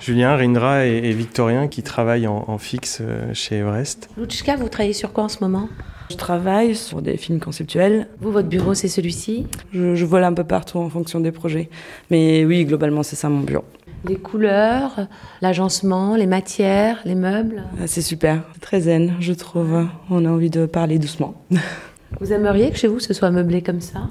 Julien, 0.00 0.36
Rindra 0.36 0.86
et, 0.86 1.12
Victorien 1.12 1.68
qui 1.68 1.82
travaillent 1.82 2.26
en, 2.26 2.58
fixe 2.58 3.02
chez 3.32 3.56
Everest. 3.56 4.08
Luchka, 4.16 4.56
vous 4.56 4.68
travaillez 4.68 4.92
sur 4.92 5.12
quoi 5.12 5.24
en 5.24 5.28
ce 5.28 5.38
moment? 5.40 5.68
Je 6.10 6.16
travaille 6.16 6.74
sur 6.74 7.02
des 7.02 7.16
films 7.16 7.38
conceptuels. 7.38 8.08
Vous, 8.20 8.30
votre 8.30 8.48
bureau, 8.48 8.74
c'est 8.74 8.88
celui-ci? 8.88 9.46
Je, 9.72 9.94
je 9.94 10.04
vole 10.06 10.24
un 10.24 10.32
peu 10.32 10.44
partout 10.44 10.78
en 10.78 10.88
fonction 10.88 11.20
des 11.20 11.32
projets. 11.32 11.68
Mais 12.10 12.44
oui, 12.44 12.64
globalement, 12.64 13.02
c'est 13.02 13.16
ça 13.16 13.28
mon 13.28 13.40
bureau. 13.40 13.64
Les 14.04 14.16
couleurs, 14.16 15.08
l'agencement, 15.42 16.14
les 16.14 16.26
matières, 16.26 17.00
les 17.04 17.16
meubles? 17.16 17.64
Ah, 17.80 17.86
c'est 17.86 18.00
super, 18.00 18.42
très 18.60 18.82
zen, 18.82 19.16
je 19.20 19.32
trouve. 19.32 19.86
On 20.08 20.24
a 20.24 20.30
envie 20.30 20.50
de 20.50 20.66
parler 20.66 20.98
doucement. 20.98 21.34
Vous 22.20 22.32
aimeriez 22.32 22.70
que 22.70 22.78
chez 22.78 22.88
vous 22.88 23.00
ce 23.00 23.12
soit 23.12 23.30
meublé 23.30 23.60
comme 23.60 23.82
ça? 23.82 24.08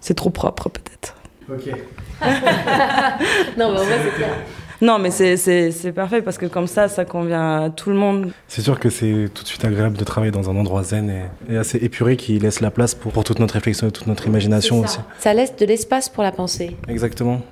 C'est 0.00 0.14
trop 0.14 0.30
propre 0.30 0.68
peut-être. 0.68 1.16
Ok. 1.50 1.66
non, 3.58 3.72
mais 3.72 3.80
en 3.80 3.84
vrai, 3.84 3.98
c'est 4.04 4.14
clair. 4.14 4.34
Non, 4.80 4.98
mais 4.98 5.10
c'est 5.10 5.92
parfait 5.94 6.22
parce 6.22 6.38
que 6.38 6.46
comme 6.46 6.66
ça, 6.66 6.88
ça 6.88 7.04
convient 7.04 7.64
à 7.64 7.70
tout 7.70 7.90
le 7.90 7.96
monde. 7.96 8.30
C'est 8.48 8.62
sûr 8.62 8.78
que 8.78 8.90
c'est 8.90 9.28
tout 9.34 9.42
de 9.42 9.48
suite 9.48 9.64
agréable 9.64 9.96
de 9.96 10.04
travailler 10.04 10.32
dans 10.32 10.50
un 10.50 10.56
endroit 10.56 10.82
zen 10.82 11.12
et, 11.48 11.56
assez 11.56 11.78
épuré 11.78 12.16
qui 12.16 12.38
laisse 12.38 12.60
la 12.60 12.70
place 12.70 12.94
pour, 12.94 13.12
pour, 13.12 13.24
toute 13.24 13.38
notre 13.38 13.54
réflexion 13.54 13.88
et 13.88 13.90
toute 13.90 14.06
notre 14.06 14.26
imagination 14.26 14.80
aussi. 14.80 14.98
Ça 15.18 15.34
laisse 15.34 15.56
de 15.56 15.66
l'espace 15.66 16.08
pour 16.08 16.22
la 16.22 16.32
pensée. 16.32 16.76
Exactement. 16.88 17.42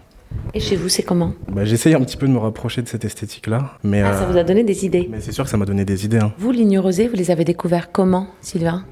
Et 0.53 0.61
chez 0.61 0.77
vous, 0.77 0.89
c'est 0.89 1.03
comment? 1.03 1.33
Bah, 1.49 1.65
J'essaye 1.65 1.95
un 1.95 2.01
petit 2.01 2.17
peu 2.17 2.27
de 2.27 2.33
me 2.33 2.39
rapprocher 2.39 2.83
de 2.83 2.89
cette 2.89 3.05
esthétique-là. 3.05 3.73
Mais 3.83 4.03
ah, 4.03 4.15
ça 4.15 4.27
vous 4.27 4.37
a 4.37 4.45
donné 4.45 4.65
des 4.65 4.85
idées 4.85 5.09
Mais 5.11 5.21
c'est 5.21 5.33
sûr 5.33 5.45
que 5.45 5.51
ça 5.51 5.57
m'a 5.57 5.65
donné 5.65 5.85
des 5.85 6.05
idées. 6.05 6.19
Hein. 6.19 6.33
Vous, 6.39 6.51
l'ignorosé, 6.51 7.09
vous 7.09 7.17
les 7.17 7.31
avez 7.31 7.45
découverts 7.45 7.91
comment, 7.93 8.29
Sylvain? 8.41 8.85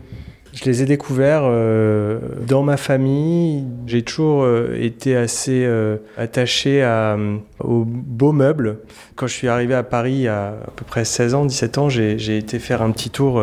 Je 0.53 0.65
les 0.65 0.83
ai 0.83 0.85
découverts 0.85 1.45
euh, 1.45 2.19
dans 2.47 2.63
ma 2.63 2.77
famille. 2.77 3.65
J'ai 3.87 4.03
toujours 4.03 4.43
euh, 4.43 4.77
été 4.79 5.17
assez 5.17 5.65
euh, 5.65 5.97
attaché 6.19 6.83
à, 6.83 7.17
aux 7.61 7.85
beaux 7.87 8.33
meubles. 8.33 8.79
Quand 9.17 9.27
je 9.27 9.33
suis 9.33 9.49
arrivé 9.49 9.75
à 9.75 9.83
Paris 9.83 10.29
a 10.29 10.49
à 10.49 10.71
peu 10.77 10.85
près 10.85 11.05
16 11.05 11.35
ans, 11.35 11.45
17 11.47 11.79
ans, 11.79 11.89
j'ai 11.89 12.37
été 12.37 12.59
faire 12.59 12.83
un 12.83 12.91
petit 12.91 13.11
tour 13.11 13.43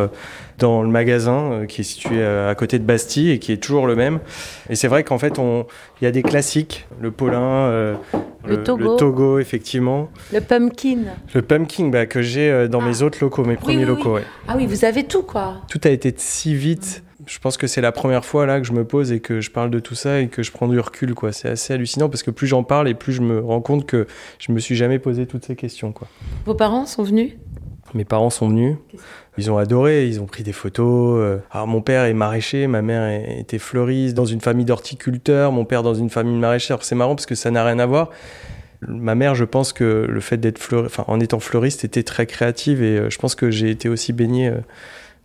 dans 0.59 0.81
le 0.81 0.89
magasin 0.89 1.65
qui 1.67 1.81
est 1.81 1.83
situé 1.83 2.23
à 2.23 2.53
côté 2.55 2.79
de 2.79 2.83
Bastille 2.83 3.31
et 3.31 3.39
qui 3.39 3.51
est 3.51 3.57
toujours 3.57 3.87
le 3.87 3.95
même. 3.95 4.19
Et 4.69 4.75
c'est 4.75 4.87
vrai 4.87 5.03
qu'en 5.03 5.17
fait, 5.17 5.37
il 5.37 6.03
y 6.03 6.07
a 6.07 6.11
des 6.11 6.23
classiques, 6.23 6.87
le 7.01 7.11
Paulin, 7.11 7.97
le, 8.45 8.63
Togo. 8.63 8.93
le, 8.93 8.97
Togo. 8.97 9.39
effectivement. 9.39 10.09
Le 10.33 10.41
pumpkin. 10.41 10.99
Le 11.33 11.41
pumpkin 11.41 11.87
bah, 11.87 12.05
que 12.05 12.21
j'ai 12.21 12.67
dans 12.67 12.81
mes 12.81 13.01
ah. 13.01 13.05
autres 13.05 13.19
locaux, 13.21 13.43
mes 13.43 13.55
premiers 13.55 13.85
locaux. 13.85 14.17
Ah 14.47 14.55
oui, 14.57 14.65
vous 14.65 14.85
avez 14.85 15.03
tout 15.03 15.23
quoi. 15.23 15.61
Tout 15.69 15.81
a 15.83 15.89
été 15.89 16.13
si 16.17 16.55
vite 16.55 17.03
je 17.29 17.37
pense 17.37 17.57
que 17.57 17.67
c'est 17.67 17.81
la 17.81 17.91
première 17.91 18.25
fois 18.25 18.47
là 18.47 18.59
que 18.59 18.65
je 18.65 18.73
me 18.73 18.83
pose 18.83 19.11
et 19.11 19.19
que 19.19 19.39
je 19.39 19.51
parle 19.51 19.69
de 19.69 19.79
tout 19.79 19.93
ça 19.93 20.19
et 20.19 20.29
que 20.29 20.41
je 20.41 20.51
prends 20.51 20.67
du 20.67 20.79
recul 20.79 21.13
quoi. 21.13 21.31
C'est 21.31 21.47
assez 21.47 21.73
hallucinant 21.73 22.09
parce 22.09 22.23
que 22.23 22.31
plus 22.31 22.47
j'en 22.47 22.63
parle 22.63 22.89
et 22.89 22.95
plus 22.95 23.13
je 23.13 23.21
me 23.21 23.39
rends 23.39 23.61
compte 23.61 23.85
que 23.85 24.07
je 24.39 24.51
me 24.51 24.59
suis 24.59 24.75
jamais 24.75 24.97
posé 24.97 25.27
toutes 25.27 25.45
ces 25.45 25.55
questions 25.55 25.91
quoi. 25.91 26.07
Vos 26.45 26.55
parents 26.55 26.87
sont 26.87 27.03
venus? 27.03 27.33
Mes 27.93 28.05
parents 28.05 28.29
sont 28.29 28.49
venus. 28.49 28.77
Ils 29.39 29.49
ont 29.49 29.57
adoré, 29.57 30.05
ils 30.05 30.19
ont 30.19 30.25
pris 30.25 30.43
des 30.43 30.51
photos. 30.51 31.17
Euh. 31.17 31.37
Alors 31.49 31.65
mon 31.65 31.81
père 31.81 32.03
est 32.03 32.13
maraîcher, 32.13 32.67
ma 32.67 32.81
mère 32.81 33.09
était 33.39 33.57
fleuriste 33.57 34.13
dans 34.13 34.25
une 34.25 34.41
famille 34.41 34.65
d'horticulteurs, 34.65 35.53
mon 35.53 35.63
père 35.63 35.81
dans 35.81 35.93
une 35.93 36.09
famille 36.09 36.33
de 36.35 36.39
maraîchers. 36.39 36.75
C'est 36.81 36.95
marrant 36.95 37.15
parce 37.15 37.25
que 37.25 37.35
ça 37.35 37.49
n'a 37.49 37.63
rien 37.63 37.79
à 37.79 37.85
voir. 37.85 38.09
Ma 38.85 39.15
mère, 39.15 39.35
je 39.35 39.45
pense 39.45 39.71
que 39.71 40.05
le 40.09 40.19
fait 40.19 40.35
d'être 40.35 40.57
fleuriste, 40.57 40.99
enfin, 40.99 41.05
en 41.07 41.21
étant 41.21 41.39
fleuriste, 41.39 41.85
était 41.85 42.03
très 42.03 42.25
créative 42.25 42.83
et 42.83 42.97
euh, 42.97 43.09
je 43.09 43.17
pense 43.17 43.33
que 43.33 43.49
j'ai 43.49 43.69
été 43.69 43.87
aussi 43.87 44.11
baigné 44.11 44.49
euh, 44.49 44.57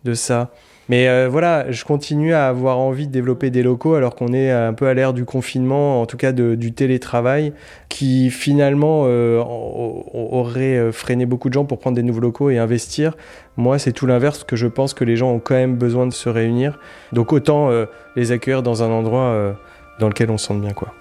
de 0.05 0.13
ça. 0.13 0.53
Mais 0.87 1.07
euh, 1.07 1.27
voilà, 1.29 1.71
je 1.71 1.83
continue 1.83 2.33
à 2.33 2.47
avoir 2.47 2.77
envie 2.77 3.07
de 3.07 3.11
développer 3.11 3.49
des 3.49 3.63
locaux 3.63 3.95
alors 3.95 4.15
qu'on 4.15 4.33
est 4.33 4.51
un 4.51 4.73
peu 4.73 4.87
à 4.87 4.93
l'ère 4.93 5.13
du 5.13 5.25
confinement, 5.25 6.01
en 6.01 6.05
tout 6.05 6.17
cas 6.17 6.31
du 6.31 6.73
télétravail, 6.73 7.53
qui 7.89 8.29
finalement 8.29 9.05
euh, 9.05 9.41
aurait 9.43 10.77
euh, 10.77 10.91
freiné 10.91 11.25
beaucoup 11.25 11.49
de 11.49 11.53
gens 11.53 11.65
pour 11.65 11.79
prendre 11.79 11.95
des 11.95 12.03
nouveaux 12.03 12.19
locaux 12.19 12.49
et 12.51 12.57
investir. 12.57 13.15
Moi, 13.57 13.79
c'est 13.79 13.93
tout 13.93 14.05
l'inverse, 14.05 14.43
que 14.43 14.55
je 14.55 14.67
pense 14.67 14.93
que 14.93 15.03
les 15.03 15.15
gens 15.15 15.31
ont 15.31 15.39
quand 15.39 15.55
même 15.55 15.75
besoin 15.75 16.05
de 16.05 16.13
se 16.13 16.29
réunir. 16.29 16.79
Donc 17.13 17.33
autant 17.33 17.69
les 18.15 18.31
accueillir 18.31 18.63
dans 18.63 18.83
un 18.83 18.89
endroit 18.89 19.55
dans 19.99 20.07
lequel 20.07 20.29
on 20.29 20.37
se 20.37 20.47
sente 20.47 20.61
bien. 20.61 20.73
quoi. 20.73 20.93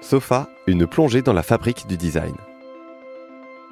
Sofa, 0.00 0.48
une 0.66 0.86
plongée 0.86 1.20
dans 1.20 1.32
la 1.32 1.42
fabrique 1.42 1.86
du 1.88 1.96
design. 1.96 2.34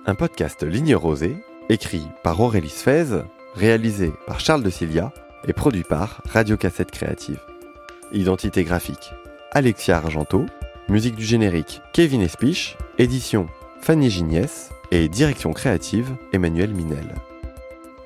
Un 0.06 0.14
podcast 0.14 0.62
Ligne 0.62 0.94
Rosée 0.94 1.36
écrit 1.68 2.06
par 2.22 2.40
Aurélie 2.40 2.68
Sfez, 2.68 3.22
réalisé 3.54 4.12
par 4.26 4.40
Charles 4.40 4.62
de 4.62 4.70
Cilia 4.70 5.12
et 5.46 5.52
produit 5.52 5.82
par 5.82 6.20
Radio 6.28 6.56
Cassette 6.56 6.90
Créative. 6.90 7.40
Identité 8.12 8.64
graphique 8.64 9.12
Alexia 9.52 9.96
Argento, 9.96 10.46
musique 10.88 11.16
du 11.16 11.24
générique 11.24 11.80
Kevin 11.92 12.20
Espich, 12.22 12.76
édition 12.98 13.46
Fanny 13.80 14.10
Gignès 14.10 14.70
et 14.90 15.08
direction 15.08 15.52
créative 15.52 16.14
Emmanuel 16.32 16.74
Minel. 16.74 17.14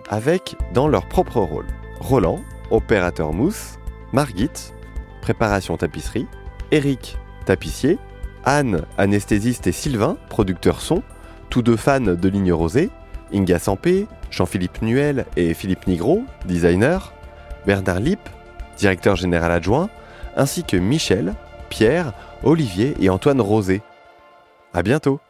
Avec, 0.09 0.57
dans 0.73 0.89
leur 0.89 1.09
propre 1.09 1.41
rôle, 1.41 1.67
Roland, 2.01 2.41
opérateur 2.71 3.33
mousse, 3.33 3.79
Margit, 4.13 4.73
préparation 5.21 5.77
tapisserie, 5.77 6.27
Eric, 6.71 7.19
tapissier, 7.45 7.99
Anne, 8.45 8.85
anesthésiste 8.97 9.67
et 9.67 9.73
Sylvain, 9.73 10.17
producteur 10.31 10.81
son, 10.81 11.03
tous 11.51 11.63
deux 11.63 11.77
fans 11.77 12.01
de 12.01 12.29
Ligne 12.29 12.53
Rosée, 12.53 12.91
Inga 13.33 13.59
Sampé, 13.59 14.07
Jean-Philippe 14.31 14.83
Nuel 14.83 15.27
et 15.37 15.55
Philippe 15.55 15.87
Nigro, 15.87 16.25
designer, 16.47 17.13
Bernard 17.67 18.01
Lipp, 18.01 18.21
directeur 18.77 19.17
général 19.17 19.53
adjoint, 19.53 19.89
ainsi 20.37 20.65
que 20.65 20.77
Michel, 20.77 21.35
Pierre, 21.69 22.13
Olivier 22.43 22.95
et 23.01 23.11
Antoine 23.11 23.41
Rosé. 23.41 23.83
À 24.75 24.83
bientôt! 24.83 25.21